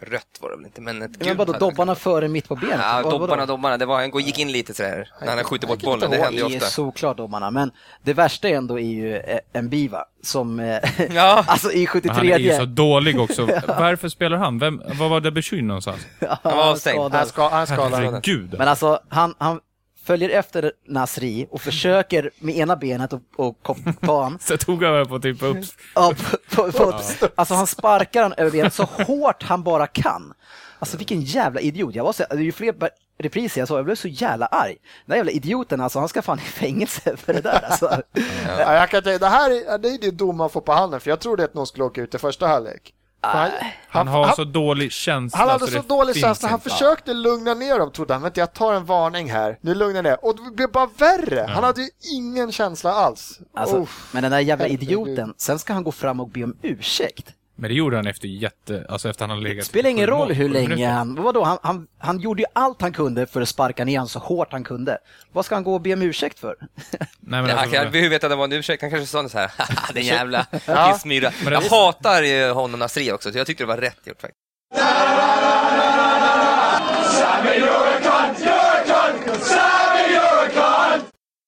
[0.02, 2.48] Rött var det väl inte, men ett Men gult vadå, hade det dobbarna före mitt
[2.48, 2.80] på benet?
[2.82, 3.18] Ja, Vad- vadå?
[3.18, 3.78] dobbarna, dobbarna.
[3.78, 6.12] Det var, han gick in lite sådär när han skjuter bort bollen.
[6.12, 6.70] Det händer ju Det är ofta.
[6.70, 7.72] såklart dobbarna, men
[8.04, 10.80] det värsta ändå är ju eh, en Biva som, eh,
[11.16, 11.44] Ja.
[11.48, 13.46] alltså i Men 73 han är ju så dålig också.
[13.68, 14.60] Varför spelar han?
[14.60, 16.08] Vem, vad var Debussyn någonstans?
[16.20, 17.14] Ja, Han var avstängd.
[17.14, 17.94] Han ska, han skadad.
[17.94, 18.56] Herregud.
[18.58, 19.60] Men alltså, han, han
[20.06, 24.40] följer efter Nasri och försöker med ena benet och, och han.
[24.42, 25.58] Så tog han på typ upp.
[25.96, 26.14] Ja,
[26.50, 27.00] på, på, på,
[27.36, 30.34] alltså han sparkar han över benet så hårt han bara kan.
[30.80, 31.96] Alltså vilken jävla idiot.
[31.96, 32.76] Jag var så, det är ju fler
[33.18, 34.78] repriser jag såg, jag blev så jävla arg.
[35.06, 38.02] Den där jävla idioten alltså, han ska fan i fängelse för det där alltså.
[38.48, 41.10] Ja, jag kan tänka, det här är, det är det domaren får på handen, för
[41.10, 42.94] jag trodde att någon skulle åka ut i första halvlek.
[43.26, 43.52] Han,
[43.88, 45.40] Han har han, så dålig känsla.
[45.40, 48.22] han hade så så dålig känsla, han försökte lugna ner dem, trodde han.
[48.22, 49.58] Vänta, jag tar en varning här.
[49.62, 50.26] Nu lugnar jag ner.
[50.26, 51.46] Och det blev bara värre.
[51.50, 53.40] Han hade ju ingen känsla alls.
[53.54, 54.10] alltså Uff.
[54.12, 57.34] men den där jävla idioten, sen ska han gå fram och be om ursäkt.
[57.58, 58.86] Men det gjorde han efter jätte...
[58.90, 59.58] Alltså efter han har legat...
[59.58, 61.16] Det spelar ingen roll hur länge han...
[61.24, 64.20] Vadå, han, han, han gjorde ju allt han kunde för att sparka ner honom så
[64.20, 64.98] hårt han kunde.
[65.32, 66.56] Vad ska han gå och be om ursäkt för?
[67.00, 69.08] Nej, men Ja, han alltså, kan, vi vet att det var en ursäkt, han kanske
[69.08, 70.92] sa så här, "Haha, den jävla Ja.
[70.94, 71.32] kissmyra.
[71.44, 74.42] Men Jag hatar ju honom Nasri också, så jag tyckte det var rätt gjort faktiskt.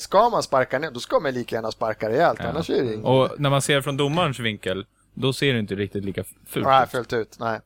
[0.02, 2.50] Ska man sparka ner, då ska man lika gärna sparka rejält, Ja.
[2.50, 3.06] annars är det inget.
[3.06, 4.86] Och när man ser från domarens vinkel,
[5.20, 6.90] då ser det inte riktigt lika fult Nej, ut.
[6.90, 7.38] fullt ut.
[7.40, 7.60] Nej.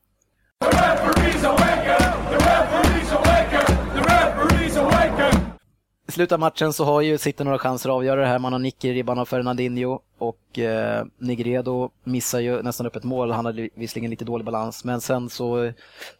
[6.07, 8.39] I slutet av matchen så har ju City några chanser att avgöra det här.
[8.39, 13.03] Man har nick i ribban av Fernandinho och eh, Nigredo missar ju nästan upp ett
[13.03, 13.31] mål.
[13.31, 15.73] Han hade visserligen lite dålig balans, men sen så eh,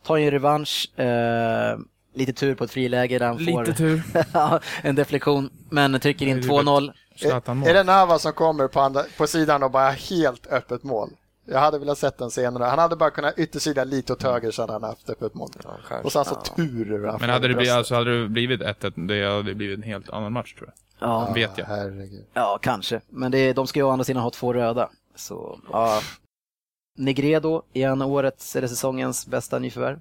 [0.04, 1.00] tar han ju revansch.
[1.00, 1.78] Eh,
[2.14, 4.04] lite tur på ett friläge där han får Lite tur.
[4.34, 6.92] Ja, en deflektion, men trycker in Det är ju 2-0.
[7.16, 7.68] Zlatan-mål.
[7.68, 11.10] Är, är det Nava som kommer på, andra, på sidan och bara helt öppet mål?
[11.46, 12.64] Jag hade velat sett den senare.
[12.64, 15.50] Han hade bara kunnat yttersida lite åt höger så hade han haft öppet mål.
[15.62, 15.96] kanske.
[15.96, 16.24] och så
[16.56, 19.78] tur hur han Men hade det, blivit, alltså, hade det blivit 1-1, det hade blivit
[19.78, 20.70] en helt annan match tror
[21.00, 21.10] jag.
[21.10, 21.66] Ja, vet jag.
[21.66, 22.26] Herregud.
[22.34, 23.02] ja, kanske.
[23.10, 24.90] Men det, de ska ju å andra sidan ha två röda.
[25.16, 26.02] Så, ja.
[26.98, 30.00] Negredo, är han årets eller säsongens bästa nyförvärv?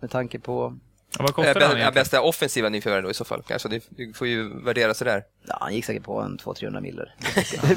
[0.00, 0.78] Med tanke på,
[1.18, 1.94] Ja, vad kostar ja, egentligen?
[1.94, 3.42] bästa offensiva nyförvärv då i så fall.
[3.46, 3.82] Kanske det,
[4.16, 5.22] får ju värdera sådär.
[5.46, 7.14] ja han gick säkert på en 200-300 miller.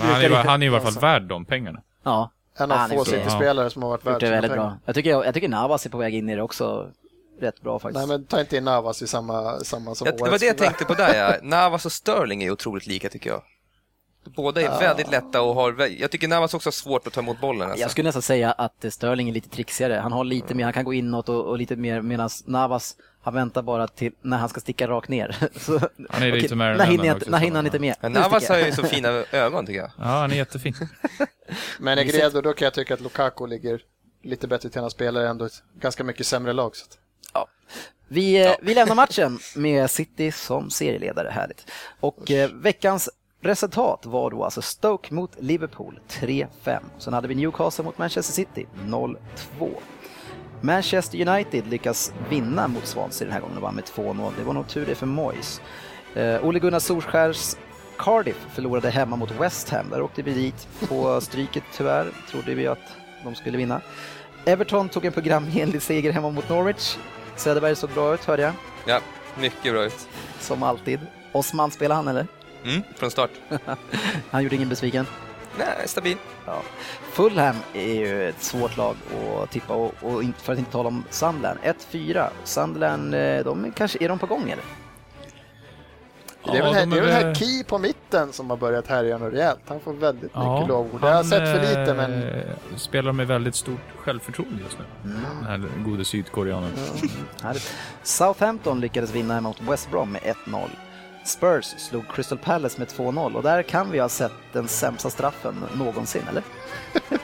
[0.02, 1.82] Han är, ju- han är ju i alla fall värd de pengarna.
[2.04, 4.56] Ja, En av få City-spelare som har varit värd väldigt pengar.
[4.56, 4.78] bra.
[4.86, 6.92] Jag tycker, jag tycker Navas är på väg in i det också
[7.40, 8.08] rätt bra faktiskt.
[8.08, 10.58] Nej men ta inte in Navas i samma, samma som Jag, det var det jag
[10.58, 11.36] tänkte på där ja.
[11.42, 13.42] Navas och Sterling är otroligt lika tycker jag.
[14.26, 17.42] Båda är väldigt lätta och har, jag tycker Navas också har svårt att ta emot
[17.42, 17.70] bollen.
[17.70, 17.82] Alltså.
[17.82, 19.94] Jag skulle nästan säga att Sterling är lite trixigare.
[19.94, 23.34] Han har lite mer, han kan gå inåt och, och lite mer medan Navas, han
[23.34, 25.36] väntar bara till när han ska sticka rakt ner.
[25.60, 27.96] Så, Han är lite Marilyn när hinner, också, när hinner han inte med?
[28.02, 29.92] Men Navas har ju så fina ögon tycker jag.
[29.98, 30.76] Ja, han är jättefin.
[31.80, 33.82] Men Negredo, då kan jag tycka att Lukaku ligger
[34.24, 34.82] lite bättre till.
[34.82, 36.76] Han spelar ändå ett ganska mycket sämre lag.
[36.76, 36.98] Så att.
[38.08, 41.72] Vi, eh, vi lämnar matchen med City som serieledare, härligt.
[42.00, 43.10] Och eh, veckans
[43.46, 46.80] resultat var då alltså Stoke mot Liverpool 3-5.
[46.98, 49.18] Sen hade vi Newcastle mot Manchester City 0-2.
[50.62, 54.32] Manchester United lyckas vinna mot Swansea den här gången och vann med 2-0.
[54.38, 55.62] Det var nog tur det för Moyes.
[56.16, 57.56] Eh, Ole Gunnar Solskjärs
[57.98, 59.90] Cardiff förlorade hemma mot West Ham.
[59.90, 62.12] Där åkte vi dit på stryket tyvärr.
[62.32, 62.80] Trodde vi att
[63.24, 63.82] de skulle vinna.
[64.46, 66.98] Everton tog en programenlig seger hemma mot Norwich.
[67.36, 68.54] Söderberg såg bra ut hörde jag,
[68.88, 69.00] Ja,
[69.40, 70.08] mycket bra ut.
[70.40, 71.00] som alltid.
[71.32, 72.28] Osman spelade han eller?
[72.66, 73.30] Mm, från start.
[74.32, 75.06] Han gjorde ingen besviken.
[75.58, 76.18] Nej, stabil.
[76.46, 76.62] Ja.
[77.12, 78.96] Fulham är ju ett svårt lag
[79.44, 81.60] att tippa och, och inte- för att inte tala om Sunderland.
[81.92, 82.30] 1-4.
[82.44, 84.64] Sunderland, eh, de är, kanske, är de på gång eller?
[86.52, 88.88] det är väl, Ja, här, de det är väl Key på mitten som har börjat
[88.88, 89.60] härja något rejält.
[89.68, 91.00] Han får väldigt Ja, mycket lovord.
[91.04, 92.42] Jag har sett för lite eh, men
[92.80, 94.86] Spelar med väldigt stort självförtroende just nu.
[95.04, 96.72] Den här gode sydkoreanen.
[97.42, 97.74] Härligt.
[98.04, 100.70] Southampton lyckades vinna hemma mot West Brom med 1-0.
[101.26, 105.66] Spurs slog Crystal Palace med 2-0 och där kan vi ha sett den sämsta straffen
[105.74, 106.44] någonsin, eller?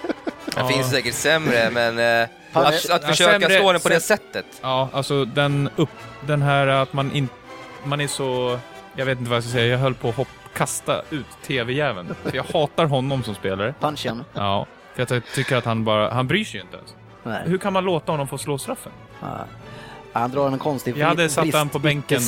[0.55, 4.45] Det finns säkert sämre, men eh, att, att försöka sämre- slå den på det sättet.
[4.61, 5.89] Ja, alltså den upp...
[6.21, 7.33] Den här att man inte...
[7.83, 8.59] Man är så...
[8.95, 9.65] Jag vet inte vad jag ska säga.
[9.65, 12.15] Jag höll på att hopp, kasta ut TV-jäveln.
[12.23, 13.73] För jag hatar honom som spelare.
[13.79, 14.23] Punchen.
[14.33, 14.65] Ja.
[14.95, 16.13] För jag tycker att han bara...
[16.13, 16.95] Han bryr sig ju inte ens.
[17.23, 17.41] Nej.
[17.45, 18.91] Hur kan man låta honom få slå straffen?
[19.21, 19.27] Ja.
[20.13, 22.19] Han drar en konstig Jag hade satt han på bänken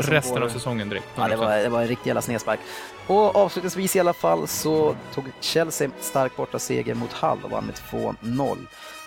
[0.00, 1.06] resten av säsongen direkt.
[1.16, 2.60] Ja, det var, det var en riktig jävla snedspark.
[3.06, 7.64] Och avslutningsvis i alla fall så tog Chelsea stark borta seger mot Hull och vann
[7.64, 8.56] med 2-0.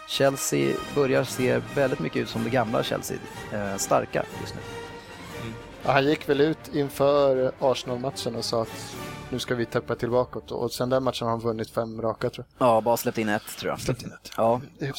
[0.07, 3.17] Chelsea börjar se väldigt mycket ut som det gamla Chelsea,
[3.53, 4.61] eh, starka just nu.
[5.85, 8.95] ja, han gick väl ut inför Arsenal-matchen och sa att
[9.31, 10.39] nu ska vi tappa tillbaka.
[10.55, 12.67] Och sen den matchen har han vunnit fem raka tror jag.
[12.67, 13.79] Ja, bara släppt in ett tror jag.
[13.79, 14.31] Släppt in ett.
[14.37, 14.61] Ja.
[14.79, 14.93] Nej,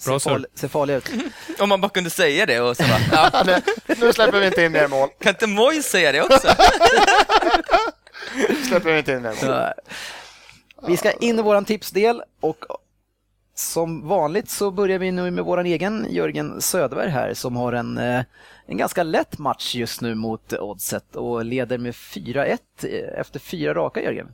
[0.00, 1.08] ser, farlig, ser farlig ut.
[1.60, 3.00] Om man bara kunde säga det och så bara,
[3.32, 3.62] ja, nej,
[4.00, 5.08] nu släpper vi inte in mer mål.
[5.20, 6.48] kan inte Moise säga det också?
[8.48, 9.64] Nu släpper vi inte in mer mål.
[10.86, 12.64] Vi ska in i våran tipsdel och
[13.54, 17.98] som vanligt så börjar vi nu med våran egen Jörgen Söderberg här som har en,
[17.98, 18.24] eh,
[18.66, 22.58] en ganska lätt match just nu mot Oddset och leder med 4-1
[23.16, 24.28] efter fyra raka Jörgen.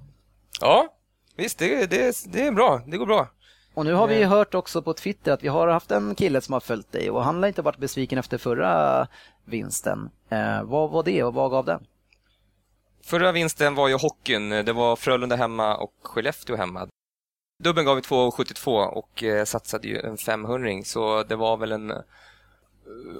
[0.61, 0.95] Ja,
[1.37, 2.83] visst, det, det, det är bra.
[2.87, 3.29] Det går bra.
[3.75, 6.53] Och nu har vi hört också på Twitter att vi har haft en kille som
[6.53, 9.07] har följt dig och han har inte varit besviken efter förra
[9.45, 10.11] vinsten.
[10.29, 11.87] Eh, vad var det och vad gav den?
[13.05, 14.51] Förra vinsten var ju hockeyn.
[14.51, 16.89] Det var Frölunda hemma och Skellefteå hemma.
[17.61, 21.91] Dubben gav vi 2,72 och eh, satsade ju en 500 så det var väl en
[21.91, 21.97] eh,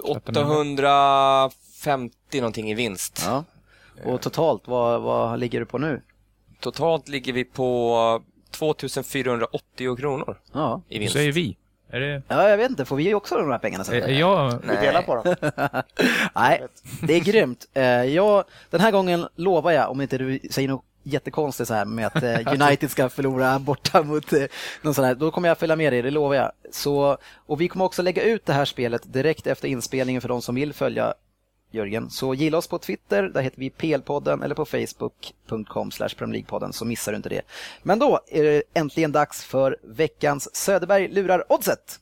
[0.03, 3.23] 850 någonting i vinst.
[3.27, 3.43] Ja.
[4.05, 6.01] Och totalt, vad, vad ligger du på nu?
[6.59, 8.21] Totalt ligger vi på
[8.51, 10.81] 2480 kronor Ja.
[10.89, 11.13] i vinst.
[11.13, 11.57] säger vi.
[11.91, 12.21] Är det...
[12.27, 13.95] ja, jag vet inte, får vi också de här pengarna sen?
[13.95, 14.59] Är, är jag...
[14.61, 15.35] Vi delar på dem.
[16.35, 16.67] Nej,
[17.01, 17.67] det är grymt.
[17.73, 21.85] Eh, Jag, den här gången lovar jag, om inte du säger något jättekonstigt så här
[21.85, 24.43] med att eh, United ska förlora borta mot eh,
[24.81, 26.51] någon sån här, då kommer jag följa med dig, det lovar jag.
[26.71, 30.41] Så, och vi kommer också lägga ut det här spelet direkt efter inspelningen för de
[30.41, 31.13] som vill följa
[31.71, 32.09] Jörgen.
[32.09, 35.91] Så gilla oss på Twitter, där heter vi PL-podden eller på facebook.com
[36.47, 37.41] podden så missar du inte det.
[37.83, 41.99] Men då är det äntligen dags för veckans Söderberg lurar oddset.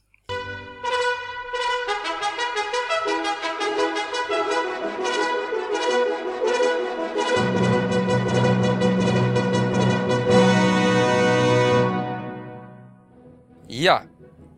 [13.79, 14.01] Ja,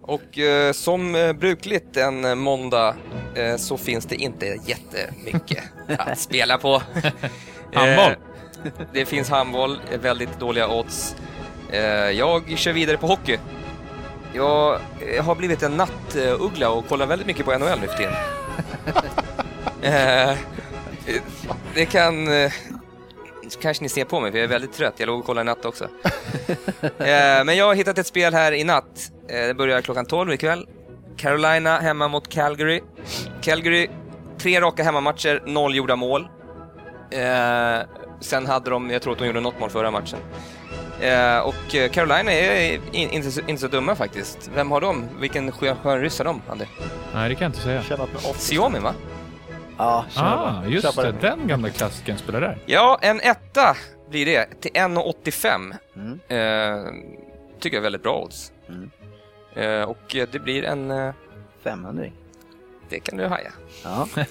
[0.01, 2.95] och eh, som eh, brukligt en eh, måndag
[3.35, 5.63] eh, så finns det inte jättemycket
[5.97, 6.81] att spela på.
[7.73, 8.11] Handboll.
[8.63, 11.15] Eh, det finns handboll, väldigt dåliga odds.
[12.13, 13.37] Jag kör vidare på hockey.
[14.33, 14.79] Jag
[15.21, 18.13] har blivit en nattuggla och kollar väldigt mycket på NHL nu för tiden.
[21.73, 22.27] Det kan...
[23.55, 24.93] kanske ni ser på mig, för jag är väldigt trött.
[24.97, 25.83] Jag låg och kollade i natt också.
[26.81, 29.11] eh, men jag har hittat ett spel här i natt.
[29.27, 30.67] Eh, det börjar klockan 12 ikväll.
[31.17, 32.81] Carolina hemma mot Calgary.
[33.41, 33.89] Calgary,
[34.37, 36.27] tre raka hemmamatcher, noll gjorda mål.
[37.11, 37.79] Eh,
[38.19, 40.19] sen hade de, jag tror att de gjorde något mål förra matchen.
[41.43, 44.51] Och Carolina är in, inte, så, inte så dumma faktiskt.
[44.55, 45.07] Vem har de?
[45.19, 46.65] Vilken skön, skön ryss har de, Andy?
[47.13, 47.81] Nej, det kan jag inte säga.
[48.33, 48.93] Xiaomi, va?
[49.79, 50.05] Ja.
[50.15, 51.11] Ah, just det.
[51.21, 52.57] Den gamla klassikern spelar där.
[52.65, 53.77] Ja, en etta
[54.09, 55.75] blir det till 1,85.
[55.95, 56.19] Mm.
[56.27, 56.93] Eh,
[57.59, 58.51] tycker jag är väldigt bra odds.
[58.69, 58.91] Mm.
[59.55, 60.91] Eh, och det blir en...
[60.91, 61.13] Eh,
[61.63, 62.05] 500.
[62.89, 63.51] det kan du haja.
[63.83, 64.07] Ja.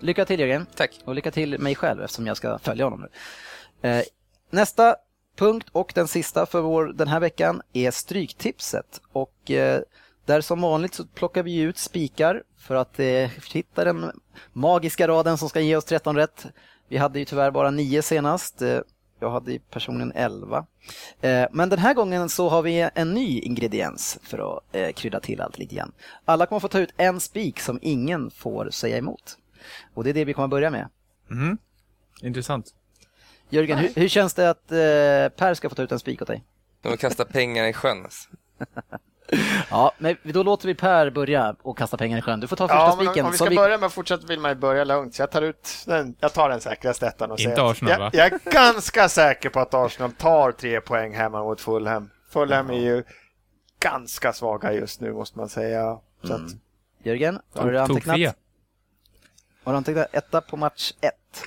[0.00, 0.66] lycka till Jörgen.
[0.76, 1.00] Tack.
[1.04, 3.88] Och lycka till mig själv eftersom jag ska följa honom nu.
[3.88, 4.04] Eh,
[4.50, 4.96] nästa
[5.36, 9.00] punkt och den sista för vår, den här veckan är Stryktipset.
[9.12, 9.80] Och eh,
[10.24, 14.10] där som vanligt så plockar vi ut spikar för att eh, hitta den
[14.52, 16.46] magiska raden som ska ge oss 13 rätt.
[16.88, 18.62] Vi hade ju tyvärr bara 9 senast.
[18.62, 18.78] Eh,
[19.20, 20.66] jag hade personligen 11.
[21.20, 25.20] Eh, men den här gången så har vi en ny ingrediens för att eh, krydda
[25.20, 25.92] till allt lite grann.
[26.24, 29.38] Alla kommer få ta ut en spik som ingen får säga emot.
[29.94, 30.88] Och det är det vi kommer börja med.
[31.28, 31.58] Mhm.
[32.22, 32.74] Intressant.
[33.48, 34.68] Jörgen, hur, hur känns det att
[35.36, 36.44] Per ska få ta ut en spik åt dig?
[36.82, 38.06] De kastar pengar i sjön.
[39.70, 42.40] Ja, men då låter vi Per börja och kasta pengar i sjön.
[42.40, 43.24] Du får ta första Ja, spiken.
[43.26, 45.14] om vi som ska börja med fortsätta vill man ju börja lugnt.
[45.14, 48.10] Så jag tar ut den, jag tar den säkraste ettan och Inte Arsenal, jag, va?
[48.12, 52.10] jag är ganska säker på att Arsenal tar tre poäng hemma mot Fulham.
[52.30, 53.04] Fulham är ju
[53.80, 55.98] ganska svaga just nu måste man säga.
[56.24, 56.60] Så att, Mm.
[57.02, 58.36] Jörgen, har du tog antecknat?
[59.64, 61.42] Har du antecknat etta på match ett?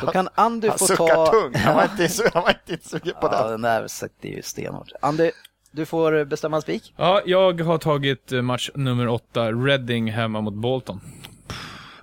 [0.00, 1.26] Då kan Andy han få suckar ta...
[1.26, 1.56] tungt.
[1.56, 3.50] Han var inte, så- han var inte sugen på Ja, den.
[3.50, 4.88] den där sätter ju stenhårt.
[5.00, 5.30] Andy,
[5.74, 6.94] du får bestämma en spik.
[6.96, 11.00] Ja, jag har tagit eh, match nummer åtta, Reading hemma mot Bolton.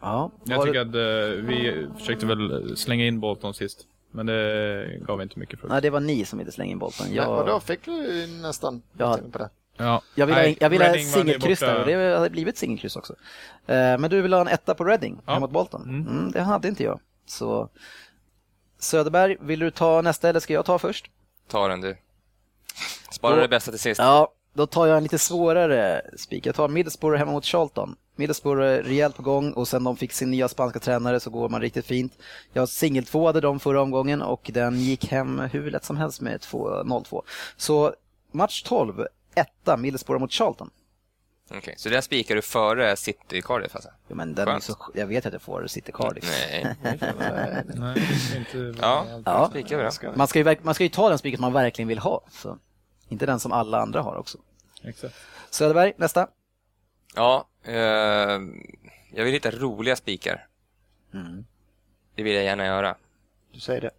[0.02, 1.30] Ja, Jag har tycker du...
[1.30, 3.88] att eh, vi försökte väl slänga in Bolton sist.
[4.12, 5.72] Men det gav inte mycket frukt.
[5.72, 7.14] Nej, det var ni som inte slängde in bollen.
[7.14, 7.28] Ja.
[7.28, 9.18] Och då Jag, fick du nästan Ja.
[9.32, 9.50] på det.
[9.78, 10.02] Ja.
[10.16, 13.14] jag vill ha, jag vill ha singelkryss där och det hade blivit singelkryss också.
[13.68, 15.40] Eh, Men du vill ha en etta på Reading ja.
[15.40, 15.82] mot Bolton?
[15.84, 16.08] Mm.
[16.08, 17.00] Mm, det hade inte jag.
[17.26, 17.70] Så
[18.80, 21.10] Söderberg, vill du ta nästa eller ska jag ta först?
[21.48, 21.98] Ta den du.
[23.12, 24.00] Spara Då- det bästa till sist.
[24.00, 26.46] Ja, då tar jag en lite svårare spik.
[26.46, 27.96] Jag tar Middlesbrough hemma mot Charlton.
[28.16, 31.50] Middlesbrough är rejält på gång och sen de fick sin nya spanska tränare så går
[31.50, 32.14] man riktigt fint.
[32.54, 36.84] Jag singeltvåade dem förra omgången och den gick hem hur lätt som helst med 2
[36.84, 37.22] 0-2.
[37.58, 37.94] Så
[38.32, 39.06] match 12,
[39.36, 40.70] etta Middlesbrough mot Charlton.
[41.58, 43.90] Okej, så där spikar du före City i Cardiff alltså?
[44.08, 46.24] Ja, men den är så, jag vet att jag får City Cardiff.
[46.52, 46.76] Nej.
[47.76, 48.74] Nej, inte...
[48.82, 49.48] Ja, Ja.
[49.50, 50.14] spikar vi då.
[50.18, 52.22] Man ska, ju, man ska ju ta den spiken man verkligen vill ha.
[52.32, 52.58] Så.
[53.10, 54.38] Inte den som alla andra har också.
[54.84, 55.16] Exakt.
[55.50, 56.28] Söderberg, nästa.
[57.16, 57.74] Ja, eh,
[59.14, 60.48] jag vill hitta roliga spikar.
[61.14, 61.46] Mm.
[62.16, 62.96] Det vill jag gärna göra.
[63.54, 63.92] Du säger det.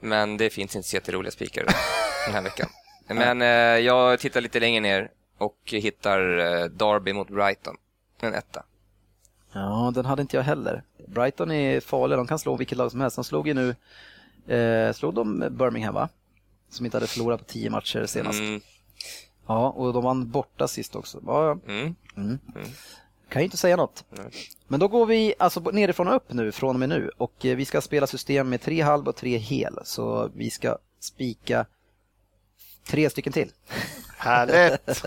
[0.00, 1.64] Men det finns inte så jätteroliga spikar
[2.26, 2.68] den här veckan.
[3.06, 3.48] Men eh,
[3.86, 5.10] jag tittar lite längre ner
[5.40, 7.76] och hittar eh, Derby mot Brighton.
[8.20, 8.64] En etta.
[9.52, 10.82] Ja, den hade inte jag heller.
[11.06, 13.16] Brighton är farliga, de kan slå vilket lag som helst.
[13.16, 13.68] De slog ju nu,
[14.56, 16.08] eh, slog de Birmingham va?
[16.68, 18.40] Som inte hade förlorat på tio matcher senast.
[18.40, 18.60] Mm,
[19.46, 21.20] Ja, och de vann borta sist också.
[21.26, 21.94] Ja, mm.
[22.16, 22.38] mm.
[23.28, 24.04] Kan ju inte säga något.
[24.10, 24.30] Nej.
[24.68, 27.10] Men då går vi alltså nerifrån och upp nu, från och med nu.
[27.16, 29.78] Och eh, vi ska spela system med tre halv och tre hel.
[29.84, 31.66] Så vi ska spika
[32.86, 33.52] tre stycken till.
[34.20, 35.04] Härligt!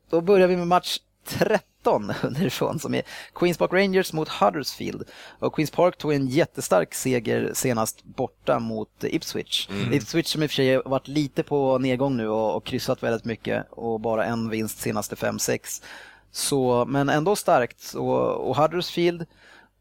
[0.10, 3.02] Då börjar vi med match 13 underifrån som är
[3.34, 5.04] Queens Park Rangers mot Huddersfield.
[5.38, 9.68] Och Queens Park tog en jättestark seger senast borta mot Ipswich.
[9.92, 13.24] Ipswich som i och för sig varit lite på nedgång nu och, och kryssat väldigt
[13.24, 15.82] mycket och bara en vinst senaste 5-6.
[16.30, 17.94] Så, men ändå starkt.
[17.94, 19.26] Och, och Huddersfield,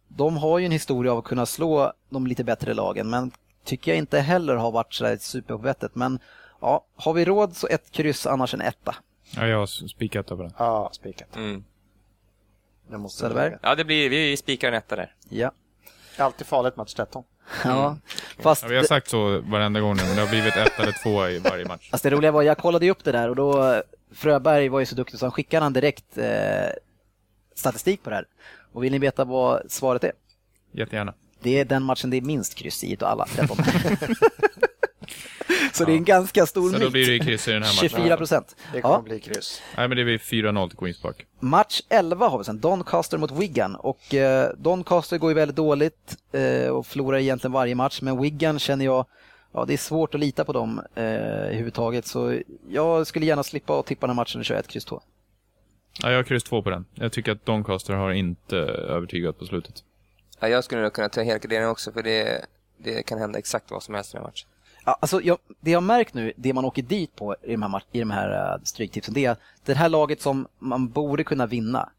[0.08, 3.32] de har ju en historia av att kunna slå de lite bättre lagen men
[3.66, 5.96] tycker jag inte heller har varit sådär super på vettet.
[5.96, 6.20] Men
[6.62, 8.96] ja, har vi råd så ett kryss, annars en etta.
[9.36, 10.52] Ja, jag har spikat på den.
[10.58, 11.36] Ja, spikat.
[11.36, 11.64] Mm.
[12.90, 13.58] Det måste Söderberg?
[13.62, 15.16] Ja, det blir, vi spikar en etta där.
[15.30, 15.52] Ja.
[16.16, 17.24] Det är alltid farligt match 13.
[17.64, 17.98] Ja,
[18.40, 20.92] fast, Ja, vi har sagt så varenda gång nu, men det har blivit ett eller
[21.04, 21.90] två i varje match.
[21.92, 23.82] fast det roliga var, jag kollade ju upp det där och då, eh,
[24.12, 26.70] Fröberg var ju så duktig så han skickade han direkt eh,
[27.56, 28.26] statistik på det här.
[28.74, 30.12] Och vill ni veta vad svaret är?
[30.72, 31.14] Jättegärna.
[31.42, 33.58] Det är den matchen det är minst kryss i utav alla 13.
[35.74, 37.90] så det är en ganska stor Så då blir det kryss i den här matchen.
[37.90, 38.56] 24 procent.
[38.74, 39.62] Det kommer Ja, bli kryss.
[39.78, 41.26] Nej, men det blir 4-0 till Queens Park.
[41.40, 43.76] match 11 har vi sen, Doncaster mot Wigan.
[43.76, 48.02] Och eh, Doncaster går ju väldigt dåligt eh, och förlorar egentligen varje match.
[48.02, 49.06] Men Wigan känner jag,
[49.54, 52.06] ja det är svårt att lita på dem eh, överhuvudtaget.
[52.08, 52.40] Så
[52.70, 55.02] jag skulle gärna slippa att tippa den här matchen och köra ett kryss 2.
[56.02, 56.86] Ja, jag har kryss två på den.
[56.96, 59.84] Jag tycker att Doncaster har inte övertygat på slutet.
[60.40, 62.46] Ja, jag skulle nog kunna ta helgardering också för det
[62.80, 64.48] det kan hända exakt vad som helst i den här matchen.
[64.88, 67.84] Ja, alltså, jag, det jag märkt nu, det man åker dit på i de här,
[67.92, 71.46] i de här uh, stryktipsen, det är att det här laget som man borde kunna
[71.46, 71.90] vinna,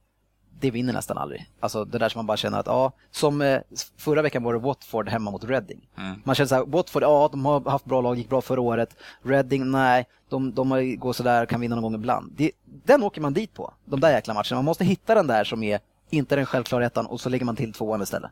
[0.61, 1.47] det vinner nästan aldrig.
[1.61, 3.61] Alltså det där som man bara känner att, ja, som eh,
[3.97, 5.89] förra veckan var det Watford hemma mot Reading.
[6.25, 8.97] Man känner så här, Watford, ja de har haft bra lag, gick bra förra året.
[9.23, 12.33] Reading, nej, de, de går sådär, kan vinna någon gång ibland.
[12.37, 14.55] Det, den åker man dit på, de där jäkla matcherna.
[14.57, 15.81] Man måste hitta den där som är
[16.11, 18.31] inte den självklara ettan och så lägger man till tvåan istället.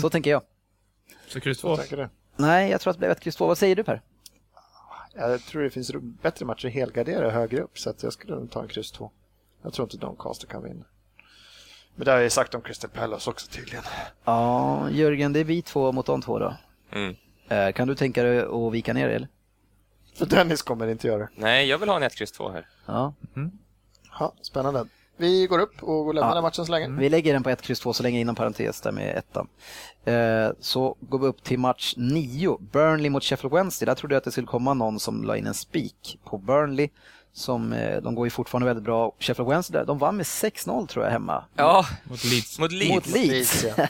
[0.00, 0.42] Så tänker jag.
[1.28, 1.76] Så kryss två.
[2.38, 3.46] Nej, jag tror att det blev ett kryss två.
[3.46, 4.02] Vad säger du Per?
[5.14, 8.50] Jag tror det finns bättre matcher att helgardera högre upp så att jag skulle nog
[8.50, 9.10] ta en kryss 2.
[9.62, 10.84] Jag tror inte Doncaster kan vinna.
[11.94, 13.82] Men det har jag ju sagt om Crystal Palace också tydligen.
[14.24, 16.54] Ja, Jörgen, det är vi två mot de två då.
[16.92, 17.16] Mm.
[17.48, 19.28] Eh, Kan du tänka dig att vika ner dig, eller?
[20.14, 21.28] För Dennis kommer inte göra det.
[21.34, 22.66] Nej, jag vill ha en 1, kryss 2 här.
[22.86, 23.12] Ja.
[24.20, 24.86] Ja, spännande.
[25.18, 26.34] Vi går upp och lämnar Ja.
[26.34, 26.88] den matchen så länge.
[26.88, 29.48] Vi lägger den på 1, kryss 2 så länge inom parentes där med ettan.
[30.04, 33.86] Eh, Så går vi upp till match 9, Burnley mot Sheffield Wednesday.
[33.86, 36.88] Där trodde jag att det skulle komma någon som la in en spik på Burnley.
[37.32, 39.12] Som, eh, de går ju fortfarande väldigt bra.
[39.18, 41.44] Sheffield Wednesday, de vann med 6-0 tror jag hemma.
[41.56, 42.58] Ja, Mot Leeds.
[42.58, 42.94] mot Leeds.
[42.94, 43.62] Mot Leeds.
[43.62, 43.86] Leeds, ja.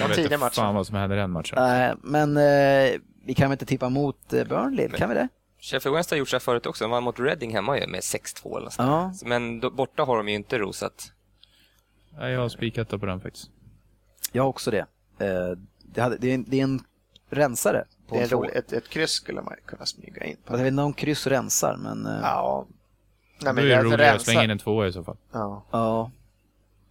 [0.00, 0.54] Jag vet tidig inte match.
[0.56, 1.58] fan vad som hände i den matchen.
[1.58, 2.92] Eh, Men eh,
[3.26, 5.28] vi kan väl inte tippa mot Burnley, kan vi det?
[5.70, 6.84] Sheffield Wednesday har gjort så här förut också.
[6.84, 8.88] De vann mot Reading hemma ju med 6-2 eller sånt
[9.22, 9.28] Ja.
[9.28, 11.12] Men då, borta har de ju inte rosat.
[12.18, 13.50] Nej, jag har spikat på den faktiskt.
[14.32, 14.86] Jag har också det.
[15.18, 16.80] Eh, Det, hade, det, är, en, det är en
[17.30, 17.84] rensare.
[18.08, 18.36] På Det är en två.
[18.36, 20.52] rolig, ett, ett kryss skulle man kunna smyga in på.
[20.52, 22.06] Jag vet inte om kryss rensar, men...
[22.06, 22.66] eh, Ja.
[22.68, 22.74] Nej,
[23.40, 25.16] Då men är det roligare att slänga in en tvåa i så fall.
[25.32, 25.64] Ja.
[25.70, 26.10] Ja.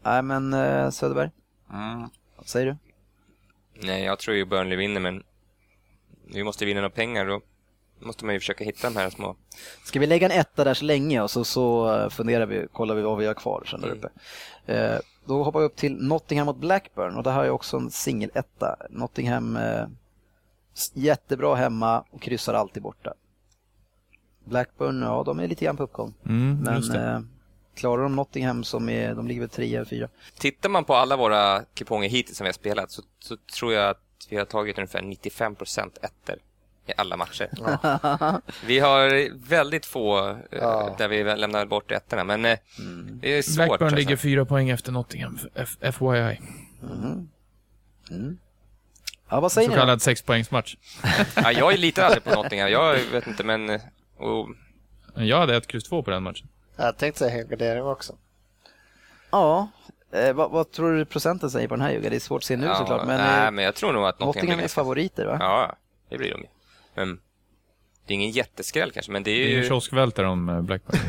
[0.04, 1.30] Nej, men eh, Söderberg,
[1.74, 2.10] Mm.
[2.36, 2.76] vad säger du?
[3.88, 5.24] Nej, jag tror ju Burnley vinner, men
[6.34, 7.26] vi måste vinna några pengar.
[7.26, 7.42] Då
[8.00, 9.36] måste man ju försöka hitta de här små...
[9.84, 12.96] Ska vi lägga en etta där så länge och så, så eh, funderar vi, kollar
[12.96, 13.98] vi vad vi har kvar sen där Mm.
[14.00, 14.10] uppe.
[14.74, 17.92] Eh, då hoppar vi upp till Nottingham mot Blackburn och där har jag också en
[17.92, 18.76] singeletta.
[18.90, 19.86] Nottingham eh,
[20.94, 23.14] jättebra hemma och kryssar alltid borta.
[24.46, 26.14] Blackburn, ja de är lite grann på uppgång.
[26.26, 27.00] Mm, Men det.
[27.04, 27.20] eh,
[27.76, 30.08] klarar de Nottingham som är, de ligger väl trea eller fyra.
[30.38, 33.90] Tittar man på alla våra kuponger hittills som vi har spelat så, så tror jag
[33.90, 36.36] att vi har tagit ungefär 95% ettor
[36.88, 37.50] i alla matcher.
[38.66, 40.96] Vi har väldigt få eh, Ja.
[40.98, 42.58] där vi lämnar bort ettorna, men eh,
[43.22, 43.56] det är svårt.
[43.56, 43.96] Blackburn alltså.
[43.98, 46.40] ligger fyra poäng efter Nottingham, F- FYI.
[49.30, 49.80] Ja, vad Så säger ni då?
[49.82, 50.76] kallad sexpoängsmatch.
[51.36, 52.70] Ja, jag litar aldrig på Nottingham.
[52.72, 53.70] Jag vet inte, men...
[53.70, 53.82] eh,
[54.18, 54.48] Och,
[55.16, 56.48] Jag hade ett kryss två på den matchen.
[56.76, 58.16] Jag tänkte säga helgardering också.
[59.32, 59.68] Ja,
[60.12, 62.10] eh, vad, vad tror du procenten säger på den här Jugga?
[62.10, 64.20] Det är svårt att se nu ja, såklart, men, nej, men jag tror nog att
[64.20, 65.38] Nottingham är favoriter va?
[65.40, 65.76] Ja,
[66.10, 66.44] det blir de
[66.98, 67.06] ju.
[67.06, 67.20] Men
[68.08, 69.56] det är ingen jätteskräll kanske, men det är Det är ju...
[69.64, 71.00] ju kioskvältare om eh, Blackburn.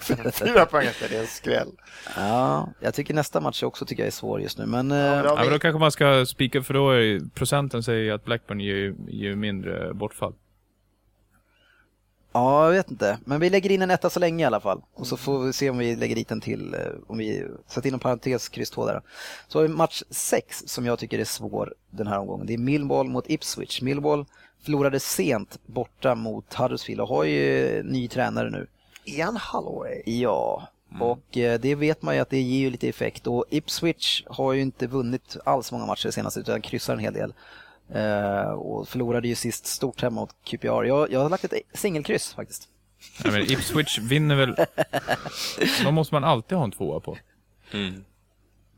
[0.32, 1.68] Fyra poäng efter det är en skräll.
[2.16, 4.90] Ja, jag tycker nästa match också tycker jag är svår just nu, men...
[4.90, 7.82] eh, men då- Ja, men då kanske man ska spika, för då är ju- procenten
[7.82, 10.34] säger ju att Blackburn ger, ju- ger ju mindre bortfall.
[12.36, 13.18] Ja, jag vet inte.
[13.24, 14.82] Men vi lägger in en etta så länge i alla fall.
[14.94, 16.74] Och så får vi se om vi lägger dit en till.
[16.74, 19.02] eh, Om vi sätter in en parentes, kryss 2 där.
[19.48, 22.46] Så har vi match 6 som jag tycker är svår den här omgången.
[22.46, 23.82] Det är Millwall mot Ipswich.
[23.82, 24.24] Millwall
[24.62, 28.66] förlorade sent borta mot Huddersfield och har ju ny tränare nu.
[29.04, 30.02] Ian Holloway.
[30.06, 30.68] Ja,
[31.00, 33.26] och eh, det vet man ju att det ger ju lite effekt.
[33.26, 37.34] Och Ipswich har ju inte vunnit alls många matcher senast utan kryssar en hel del.
[37.94, 40.84] Eh, och förlorade ju sist stort hemma mot QPR.
[40.84, 42.68] Jag, jag har lagt ett singelkryss faktiskt.
[43.24, 44.56] Nej, men Ipswich vinner väl...
[45.84, 47.18] De måste man alltid ha en tvåa på.
[47.72, 48.04] Mm.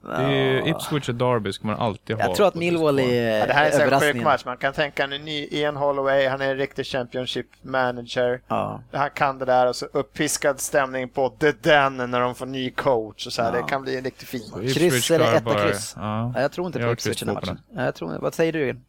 [0.03, 2.25] Det är ju Ipswich och Derby ska man alltid ha.
[2.25, 4.45] Jag tror att Millwall är Ja, det här är en sjuk match.
[4.45, 6.27] Man kan tänka en ny Ian Holloway.
[6.27, 8.41] Han är en riktig Championship manager.
[8.49, 8.83] Ja.
[8.93, 12.71] Han kan det där och så uppiskad stämning på The Den när de får ny
[12.71, 13.55] coach och så här.
[13.55, 13.63] Ja.
[13.63, 14.75] Det kan bli en riktigt fin match.
[14.75, 15.95] Kryss eller etta kryss?
[15.97, 16.33] Ja.
[16.37, 17.61] Jag tror inte Jag på Ipswich i den matchen.
[17.75, 18.81] Jag tror, vad säger du?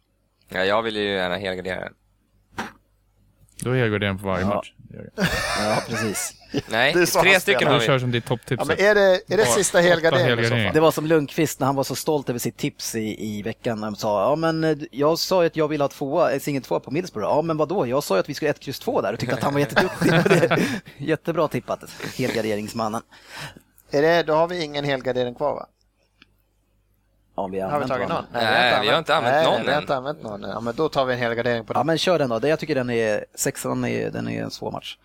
[0.52, 1.92] Ja, jag vill ju gärna helgardera den.
[3.62, 4.48] Då helgarderar den på varje Ja.
[4.54, 4.72] match.
[5.64, 6.34] Ja, precis.
[6.68, 7.72] Nej, Det är så han tre stycken spelar.
[7.72, 7.86] har Du vi.
[7.86, 8.60] kör som ditt topptips.
[8.60, 10.68] Ja, men är det, är det Bara sista åtta helgarderingen i så helgarderingar.
[10.68, 10.74] fall?
[10.74, 13.82] Det var som Lundqvist när han var så stolt över sitt tips i, i veckan.
[13.82, 16.62] Han sa, ja men eh, jag sa ju att jag ville ha tvåa, en singel
[16.62, 17.28] tvåa på Middlesbrough.
[17.36, 19.34] Ja men vadå, jag sa ju att vi skulle ett kryss två där och tyckte
[19.36, 20.58] att han var jätteduktig på det.
[20.98, 21.84] Jättebra tippat,
[22.18, 23.02] helgarderingsmannen.
[23.90, 25.66] Är det, då har vi ingen helgardering kvar va?
[27.42, 28.24] Ja, vi har Har vi tagit någon?
[28.32, 28.50] varandra.
[28.50, 29.80] Nej, vi har inte använt nej, någon vi har än.
[29.82, 30.42] inte använt någon.
[30.42, 31.86] Ja, men då tar vi en helgardering på Ja den.
[31.86, 34.70] men kör den då, Det- jag tycker den är, sexan är, den är en svår
[34.70, 34.96] match.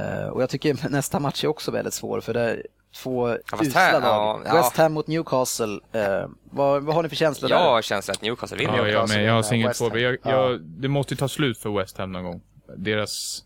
[0.00, 2.66] Eh, och jag tycker nästa match är också väldigt svår för det är
[2.96, 4.02] två fast usla lag.
[4.02, 4.54] ja, ja.
[4.56, 5.80] West Ham mot Newcastle.
[5.92, 7.64] Eh, vad, vad har ni för känslor Jag där?
[7.70, 8.76] har känslan att Newcastle vinner.
[8.78, 9.24] Ja, jag med.
[9.24, 9.88] Jag har singel West två.
[9.88, 10.00] Ham.
[10.00, 10.30] Jag, Ja.
[10.30, 12.42] jag, det måste ju ta slut för West Ham någon gång.
[12.76, 13.44] Deras...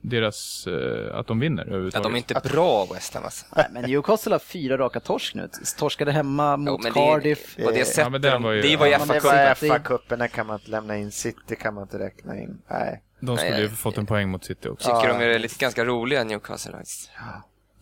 [0.00, 2.04] deras, eh, att de vinner Ja, överhuvudtaget.
[2.04, 3.46] de är inte bra West Ham alltså.
[3.56, 5.48] Nej, men Newcastle har fyra raka torsk nu.
[5.78, 7.56] Torskade hemma mot men det- Cardiff.
[7.56, 9.32] Det sättet, men den var ju- det var Ja, det Cup.
[9.32, 11.12] FA-cupen, kan man inte lämna in.
[11.12, 12.58] City kan man inte räkna in.
[12.70, 13.02] Nej.
[13.20, 14.88] De skulle Nej, ju fått en poäng mot City också.
[14.96, 15.18] Tycker Ja.
[15.18, 17.10] de är lite ganska roliga Newcastle faktiskt.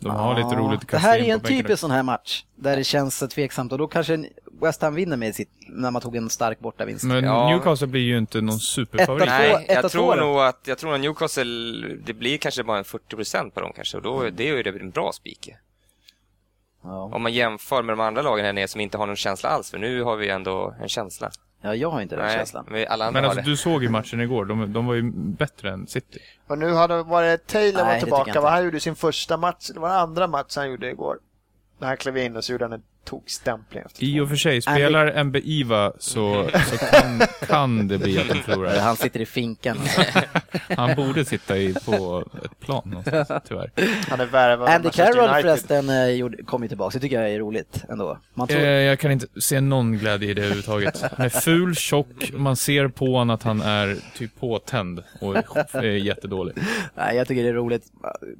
[0.00, 2.02] De har lite Ja, roligt att Det kasta här in är en typisk sån här
[2.02, 4.24] match där det känns tveksamt och då kanske
[4.60, 7.04] West Ham vinner med sitt, när man tog en stark bortavinst.
[7.04, 7.48] Men Ja.
[7.50, 9.22] Newcastle blir ju inte någon superfavorit.
[9.28, 9.40] Etta, två.
[9.40, 11.44] Nej, etta, jag tror nog att, jag tror att Newcastle,
[12.04, 14.90] det blir kanske bara en 40% på dem kanske och då, det är ju en
[14.90, 15.50] bra spik.
[16.82, 17.10] Ja.
[17.14, 19.70] Om man jämför med de andra lagen här nere som inte har någon känsla alls,
[19.70, 21.30] för nu har vi ändå en känsla.
[21.62, 22.64] ja, jag har inte den känslan.
[22.68, 24.44] men alla andra Men alltså, du såg ju matchen igår.
[24.44, 26.18] De, de var ju bättre än City.
[26.46, 28.40] Och nu har det varit Taylor Nej, var tillbaka.
[28.50, 31.18] Han gjorde sin första match, det var den andra matchen han gjorde igår.
[31.78, 34.62] När han klev in och så gjorde han en tokstämpling efter I och för sig,
[34.62, 38.78] spelar MB-IVA så, så kan, kan det bli att de förlorar.
[38.80, 39.78] Han sitter i finkan.
[40.76, 43.70] Han borde sitta i, på ett plan någonstans, tyvärr.
[44.10, 47.38] Han är värvad Andy Carroll förresten eh, gjorde- kom ju tillbaka, det tycker jag är
[47.38, 48.18] roligt ändå.
[48.34, 51.02] Man tror, Eh, jag kan inte se någon glädje i det överhuvudtaget.
[51.16, 55.36] Han är ful, tjock, man ser på honom att han är typ påtänd och
[55.74, 56.54] är jättedålig.
[56.94, 57.82] nej, jag tycker det är roligt.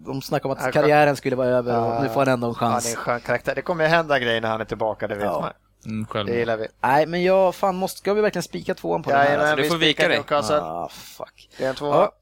[0.07, 2.71] De snackar om att karriären skulle vara över och nu får han ändå en Han
[2.73, 2.95] är en chans.
[2.97, 3.55] skön karaktär.
[3.55, 5.41] Det kommer hända grejer när han är tillbaka, det vet Ja.
[5.41, 5.53] man.
[5.93, 6.27] Mm, själv.
[6.27, 6.67] Det gillar vi.
[6.81, 9.39] Nej, men jag, fan, måste, ska vi verkligen spika tvåan på den här?
[9.39, 9.57] Alltså?
[9.57, 10.23] du vi får vika dig.
[10.31, 11.51] Ah, fuck.
[11.59, 11.97] Det är en tvåa.
[11.97, 12.13] Ja,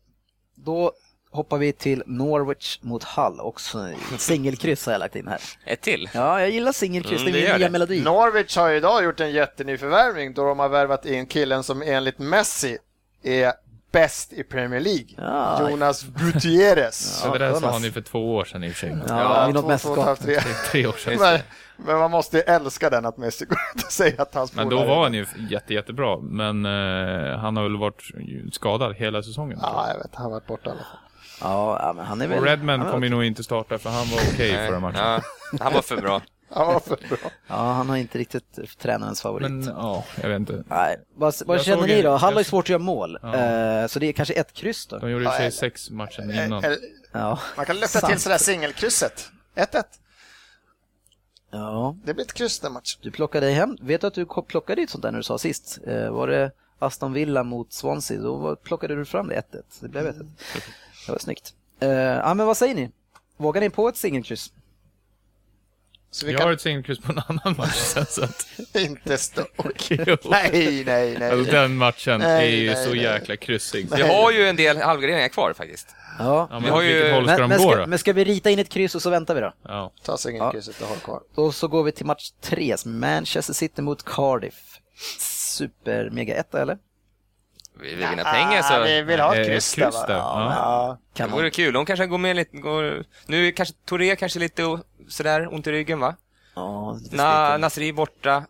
[0.55, 0.93] då
[1.31, 3.41] hoppar vi till Norwich mot Hull.
[3.41, 5.41] Också singelkryss har jag lagt in här.
[5.65, 6.11] Ett till?
[6.15, 7.73] Ja, jag gillar singelkryss, Mm, det är min nya det.
[7.73, 8.03] melodi.
[8.03, 11.83] Norwich har ju idag gjort en jätteny förvärvning då de har värvat in killen som
[11.83, 12.79] enligt Messi
[13.23, 13.53] är
[13.93, 15.07] bäst i Premier League.
[15.17, 15.71] Ja.
[15.71, 17.21] Jonas Gutierrez.
[17.21, 18.97] Så det där sa han ju för två år sedan i och för sig.
[19.09, 20.15] Ja, något två, två, två.
[20.25, 20.39] Tre,
[20.71, 21.39] tre år sedan.
[21.77, 24.69] Men, man måste ju älska den att Messi går ut och säger att hans Men
[24.69, 26.19] då var han ju jätte, jättebra.
[26.19, 28.03] Men eh, han har väl varit
[28.53, 29.59] skadad hela säsongen.
[29.63, 30.15] Ja, jag vet.
[30.15, 30.99] Han har varit borta i alla fall.
[31.41, 32.39] Ja, ja, men han är väl...
[32.39, 34.69] Och Redman han kommer ju nog inte starta för han var okej Nej.
[34.69, 35.01] förra matchen.
[35.01, 35.21] Ja,
[35.61, 36.23] han var för bra.
[36.51, 37.31] Han var för bra.
[37.47, 39.51] Ja, han har inte riktigt tränarens favorit.
[39.51, 40.65] Men ja, jag vet inte.
[40.67, 42.11] Nej, vad, vad känner ni då?
[42.11, 43.35] Hull har ju svårt att göra mål, Ja.
[43.35, 44.99] Eh, så det är kanske ett kryss då.
[44.99, 46.65] De gjorde för sig sex matchen innan.
[46.65, 46.79] Eller,
[47.13, 49.31] Ja, Man kan lyfta till sådär singelkrysset.
[49.57, 49.83] 1-1.
[51.59, 51.97] Ja.
[52.05, 53.01] Det blir ett kryss den matchen.
[53.03, 55.79] Du plockade hem, vet du att du plockade ett sånt där när du sa sist?
[55.87, 59.63] Eh, var det Aston Villa mot Swansea, då plockade du fram det 1-1.
[59.81, 60.27] Det blev 1-1.
[61.07, 61.55] Det var snyggt.
[61.81, 62.91] Eh, ja, men vad säger ni?
[63.37, 64.53] Vågar ni på ett singelkryss?
[66.17, 68.47] Så vi Jag kan har ett singelkryss på en annan match sen så att...
[68.77, 69.43] inte stå.
[69.91, 70.17] Jo.
[70.31, 71.31] Nej, nej, nej.
[71.31, 73.03] Alltså den matchen Nej, är ju nej, så nej.
[73.03, 73.89] jäkla kryssig.
[73.97, 75.89] Vi har ju en del halvgarderingar kvar faktiskt.
[76.19, 76.49] Ja.
[76.51, 78.59] Ja, Vi men har ju- håll ska Men, gå ska, men ska vi rita in
[78.59, 79.53] ett kryss och så väntar vi då?
[79.63, 79.93] Ja.
[80.03, 81.21] Ta singelkrysset och håll kvar.
[81.35, 84.55] Och så går vi till match tre, Manchester City mot Cardiff.
[85.19, 86.79] Super mega etta eller?
[87.81, 90.21] Vi vill vinna pengar så vi vill ha Eh, ett ett kryss, kryss där, va?
[90.37, 90.53] ja.
[90.55, 90.99] Ja.
[91.13, 91.73] det Kan vore kul.
[91.75, 93.05] De kanske går med lite, går...
[93.27, 96.15] Nu är kanske Touré kanske lite sådär ont i ryggen va?
[96.55, 98.45] Ja, Na, Na, Nasri borta.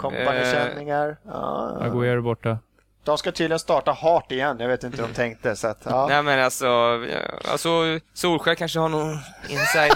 [0.00, 1.16] Kompanykänningar.
[1.26, 1.78] Ja.
[1.80, 2.58] Aguero borta.
[3.04, 4.56] De ska tydligen starta Hart igen.
[4.60, 5.56] Jag vet inte hur de tänkte.
[5.56, 6.06] Så att, ja.
[6.08, 7.68] Nej men alltså, ja, alltså
[8.14, 9.12] Solskjaer kanske har någon
[9.48, 9.92] inside.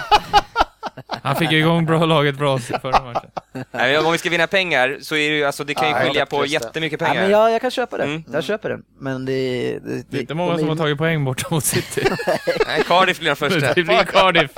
[1.06, 3.30] Han fick igång bra laget bra förra matchen.
[3.70, 6.00] Nej, om vi ska vinna pengar så är det ju, alltså det kan ju Ja,
[6.00, 7.22] skilja på jättemycket ja, pengar.
[7.22, 8.04] men jag, jag kan köpa det.
[8.04, 8.24] Mm.
[8.32, 8.78] Jag köper det.
[8.98, 9.32] Men det...
[9.32, 12.02] det, det Det är inte många de som har tagit poäng borta mot City.
[12.66, 13.74] Nej, Cardiff blir den första.
[13.74, 14.50] Det blir Cardiff.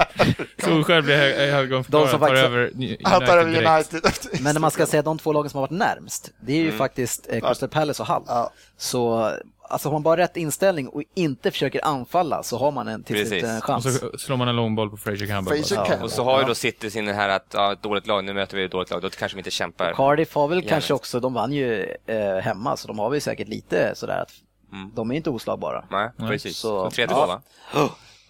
[0.64, 3.93] Solskjaer blir hö- högomförklarad, De som tar över United tar över direkt.
[3.95, 4.40] United.
[4.43, 6.72] Men när man ska säga de två lagen som har varit närmst, det är ju
[6.72, 8.22] faktiskt eh, Crystal Palace och Hull.
[8.26, 8.51] Ja.
[8.76, 9.30] Så
[9.72, 13.16] alltså, har man bara rätt inställning och inte försöker anfalla så har man en till
[13.16, 13.48] slut Precis.
[13.48, 13.98] en Och chans.
[14.00, 15.56] så slår man en långboll på Fraser Campbell.
[15.58, 15.76] Fraser.
[15.76, 16.02] Campbell.
[16.02, 18.56] Och så har ju då City sin här att, ja, ett dåligt lag, nu möter
[18.56, 19.92] vi ett dåligt lag, då kanske vi inte kämpar.
[19.92, 20.68] Cardiff har väl Gärna.
[20.70, 24.32] kanske också, de vann ju eh, hemma så de har väl säkert lite sådär att
[24.72, 24.90] Mm.
[24.94, 25.84] de är inte oslagbara.
[25.90, 26.28] Nej, Nej.
[26.30, 26.56] precis.
[26.56, 27.26] Så- 3-2 ja.
[27.26, 27.40] va?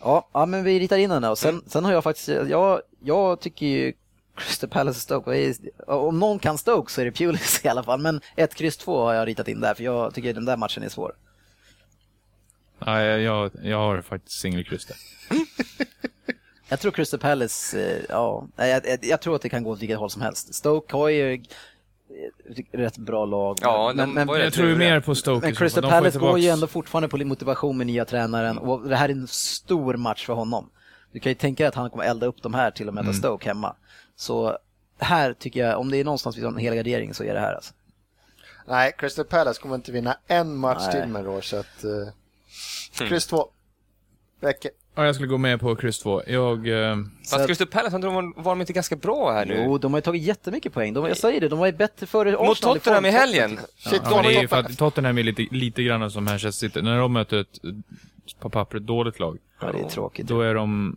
[0.01, 3.41] Ja, ja, men vi ritar in den och sen, sen har jag faktiskt, jag, jag
[3.41, 3.93] tycker ju
[4.37, 7.83] Crystal Palace och Stoke, är- om någon kan Stoke så är det Pulis i alla
[7.83, 10.57] fall, men ett kryss två har jag ritat in där för jag tycker den där
[10.57, 11.13] matchen är svår.
[12.87, 14.87] Nej, jag, jag har faktiskt singelkryss.
[16.69, 19.71] Jag tror Crystal Palace, eh, ja, nej, jag, jag, jag tror att det kan gå
[19.71, 20.55] åt vilket håll som helst.
[20.55, 21.41] Stoke har ju eh,
[22.73, 23.59] rätt bra lag.
[23.63, 25.47] Ja, men, men, Jag tror ju mer på Stoke.
[25.47, 25.55] men.
[25.55, 29.13] Crystal Palace går ju ändå fortfarande på motivation med nya tränaren och det här är
[29.13, 30.71] en stor match för honom.
[31.13, 33.05] Du kan ju tänka dig att han kommer elda upp de här till att möta
[33.05, 33.15] Mm.
[33.15, 33.77] Stoke hemma.
[34.17, 34.59] Så
[34.99, 37.55] här tycker jag, om det är någonstans vi har en helgardering så är det här
[37.55, 37.75] alltså.
[38.67, 41.01] Nej, Crystal Palace kommer inte vinna en match Nej.
[41.01, 41.43] till med Roche.
[41.43, 42.09] Så att, uh,
[42.93, 43.49] kryss två.
[44.41, 44.71] Räcker.
[44.95, 46.23] Ja, jag skulle gå med på kryss 2.
[46.27, 46.69] Jag...
[46.91, 46.97] Eh,
[47.31, 49.63] Fast Crystal Palace, de var, var de inte ganska bra här nu?
[49.67, 50.95] Jo, de har ju tagit jättemycket poäng.
[50.95, 53.61] De, jag säger det, de var ju bättre före Mot Arsenal Tottenham i helgen.
[53.77, 56.69] Shit, ja, men det är ju för att Tottenham är lite, lite grann som Manchester
[56.69, 56.83] City.
[56.83, 57.59] När de möter ett
[58.41, 59.39] på pappret dåligt lag.
[59.61, 60.27] Ja, det är tråkigt.
[60.27, 60.97] Då är de...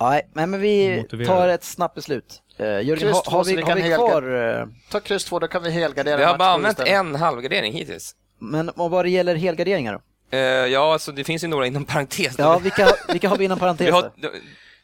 [0.00, 2.42] Nej, men men vi tar ett snabbt beslut.
[2.60, 4.58] Uh, Jörgen, Kryss har, har vi, vi har kan vi kvar...
[4.60, 8.16] eh, Ta kryss två, då kan vi helgardera Vi har bara använt en halvgardering hittills.
[8.38, 10.00] Men om vad det gäller helgarderingar då?
[10.30, 12.38] Eh, ja, alltså det finns ju några inom parentes.
[12.38, 13.90] Ja, vilka, vilka har vi inom vi parentes?
[13.92, 14.30] har, då,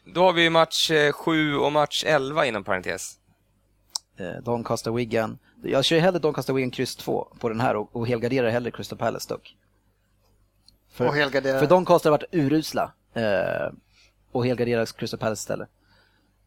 [0.05, 3.17] då har vi match 7 och match 11 inom parentes.
[4.17, 5.39] Eh, Doncaster Wigan.
[5.63, 8.97] Jag kör hellre Doncaster Wigan kryss 2 på den här och, och helgarderar hellre Crystal
[8.97, 9.55] Palace dock.
[10.91, 11.59] För, Och helgardera.
[11.59, 13.73] för Doncaster har varit urusla eh,
[14.31, 15.69] och helgarderar Crystal Palace istället.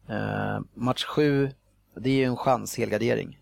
[0.09, 1.51] Eh, match 7,
[1.95, 3.39] det är ju en chans helgardering.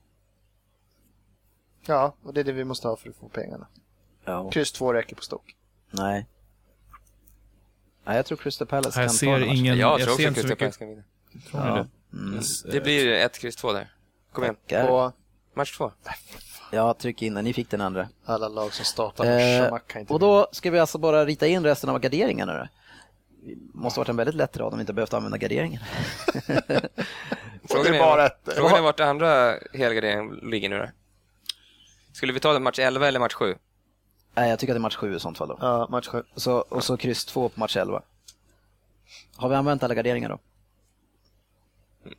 [1.85, 3.67] Ja, och det är det vi måste ha för att få pengarna.
[4.25, 4.49] Ja.
[4.51, 5.55] Kryss två räcker på stock.
[5.91, 6.25] Nej.
[8.05, 9.55] Nej, jag tror Crystal Palace Jag kan ser ta den matchen.
[9.57, 11.03] ingen- jag jag tror också så Crystal mycket- Palace kan vinna.
[11.51, 11.73] Tror Ja.
[12.11, 12.17] det?
[12.17, 12.39] Mm.
[12.71, 13.87] Det blir 1, kryss 2 där.
[14.31, 14.55] Kom igen.
[14.55, 14.87] Tackar.
[14.89, 15.11] Och
[15.53, 15.91] Match 2.
[16.71, 17.43] Ja, tryck in den.
[17.43, 18.09] Ni fick den andra.
[18.25, 21.63] alla lag som startar Eh, kan inte och då ska vi alltså bara rita in
[21.63, 22.67] resten av garderingarna då.
[23.43, 25.81] Det måste varit en väldigt lätt rad om vi inte behövt använda garderingen.
[27.69, 30.87] Frågan är bara ett- frågan är vart det andra helgarderingen ligger nu då?
[32.13, 33.55] Skulle vi ta det match 11 eller match 7?
[34.39, 35.57] Nej, jag tycker att det är match 7 i sånt fall då.
[35.61, 36.23] Ja, match sju.
[36.33, 38.01] Och så, och så kryss 2 på match 11.
[39.35, 40.39] Har vi använt alla garderingar då?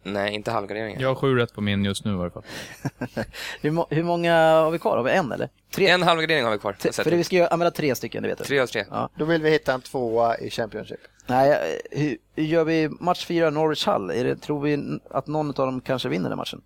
[0.03, 1.01] Nej, inte halvgarderingen.
[1.01, 2.43] Jag har sju rätt på min just nu i varje fall.
[3.61, 4.97] Hur, må, hur många har vi kvar?
[4.97, 5.49] Har vi en eller?
[5.71, 5.89] Tre?
[5.89, 6.73] En halvgardering har vi kvar.
[6.73, 8.45] Tre- för det vi ska ju använda tre stycken, det vet du.
[8.45, 8.85] Tre av tre.
[8.91, 9.09] Ja.
[9.16, 11.01] Då vill vi hitta en tvåa i Championship.
[11.27, 14.11] Nej, hur, hur gör vi match 4 Norwich Hull?
[14.11, 16.62] Är det, tror vi att någon av dem kanske vinner den matchen?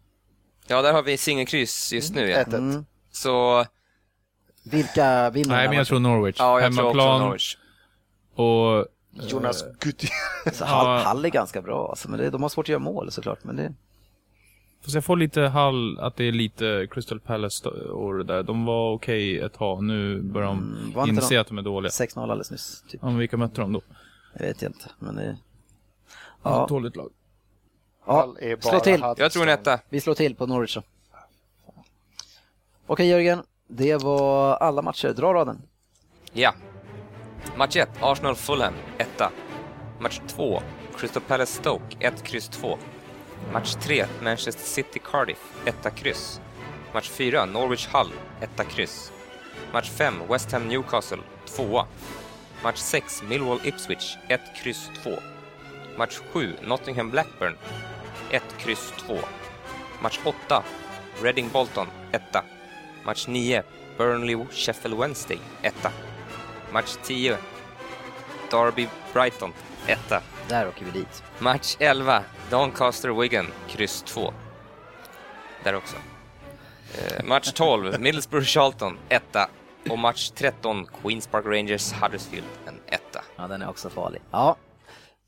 [0.67, 2.31] Ja, där har vi singelkryss just nu.
[2.31, 2.43] Ja.
[2.43, 2.55] 1-1.
[2.57, 2.87] Mm.
[3.11, 3.65] Så,
[4.65, 6.37] Vilka vinner Nej, men jag tror Norwich.
[6.39, 7.57] ja, jag tror också Hemmaplan Norwich.
[8.35, 8.87] och...
[9.29, 10.09] Jonas Gutti.
[10.53, 13.11] Så Hull, Hull är ganska bra alltså, men det, de har svårt att göra mål
[13.13, 13.45] såklart.
[13.45, 13.75] Men det,
[14.83, 18.43] Fast jag får lite hall att det är lite Crystal Palace år där.
[18.43, 19.85] De var okej ett tag.
[19.85, 21.91] Nu börjar de Mm, inse de- att de är dåliga.
[21.91, 22.85] 6-0 alldeles nyss.
[22.89, 23.01] Typ.
[23.03, 23.81] Ja, men vilka mötte de då?
[24.33, 25.37] Jag vet inte, men det...
[26.43, 26.63] Ja.
[26.63, 27.11] Ett dåligt lag.
[28.07, 29.01] ja Hall slå till.
[29.17, 29.81] Jag tror en etta.
[29.89, 30.83] Vi slår till på Norwich då.
[32.87, 35.13] Okej Jörgen, det var alla matcher.
[35.13, 35.63] Dra raden.
[36.33, 36.55] Ja.
[37.57, 39.31] Match 1, Arsenal-Fulham, etta.
[40.01, 40.63] Match 2,
[40.97, 42.79] Crystal Palace-Stoke, 1, kryss 2.
[43.53, 46.41] Match 3, Manchester City-Cardiff, 1, kryss.
[46.93, 49.13] Match 4, Norwich-Hull, 1, kryss.
[49.73, 51.85] Match 5, West Ham-Newcastle, 2.
[52.63, 55.19] Match 6, Millwall-Ipswich, 1, kryss 2.
[55.99, 57.57] Match 7, Nottingham-Blackburn,
[58.31, 59.19] 1, kryss 2.
[60.03, 60.63] Match 8,
[61.23, 62.45] Reading-Bolton, etta.
[63.05, 63.63] Match 9,
[63.99, 65.91] Burnley-Sheffield Wednesday, etta.
[66.73, 67.39] Match 10,
[68.51, 69.53] Derby-Brighton,
[69.87, 70.23] etta.
[70.49, 71.23] Där åker vi dit.
[71.39, 74.33] Match 11, Doncaster-Wigan, kryss 2.
[75.65, 75.97] Där också.
[76.95, 79.51] Eh, match 12, Middlesbrough-Charlton, etta.
[79.91, 83.25] Och match 13, Queens Park Rangers-Huddersfield, en etta.
[83.37, 84.23] Ja, den är också farlig.
[84.31, 84.57] Ja,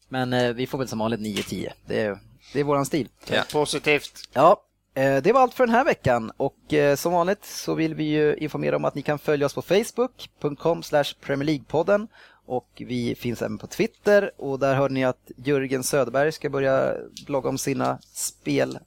[0.09, 1.72] men eh, vi får väl som vanligt 9-10.
[1.87, 2.18] Det är,
[2.53, 3.09] det är våran stil.
[3.27, 3.43] Ja.
[3.53, 4.29] Positivt.
[4.33, 4.62] Ja,
[4.97, 8.36] det var allt för den här veckan och eh, som vanligt så vill vi ju
[8.36, 10.82] informera om att ni kan följa oss på facebook.com
[11.20, 12.09] Premier League-podden
[12.47, 16.94] och vi finns även på Twitter och där hörde ni att Jörgen Söderberg ska börja
[17.26, 18.78] blogga om sina spel,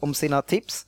[0.00, 0.86] om sina tips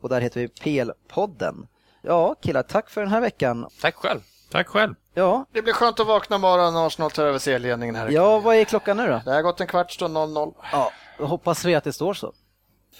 [0.00, 1.66] och där heter vi PL-podden.
[2.02, 3.66] Ja, killar, tack för den här veckan.
[3.80, 4.20] Tack själv.
[4.50, 4.94] Tack själv.
[5.14, 8.08] Ja, Det blir skönt att vakna imorgon när Arsenal tar över serieledningen här.
[8.10, 9.20] ja vad är klockan nu då?
[9.24, 10.54] Det har gått en kvart, står 0-0.
[10.72, 12.32] Ja, då hoppas vi att det står så.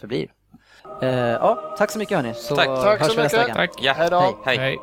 [0.01, 0.33] Förblir.
[1.01, 2.67] Eh, ja, tack så mycket hörni, så Tack.
[2.67, 3.57] Tack hörs så vi nästa mycket.
[3.57, 3.73] vecka.
[3.73, 3.83] Tack.
[3.85, 3.93] Ja.
[3.93, 4.37] Hej då.
[4.45, 4.59] Hej.
[4.59, 4.79] Hej.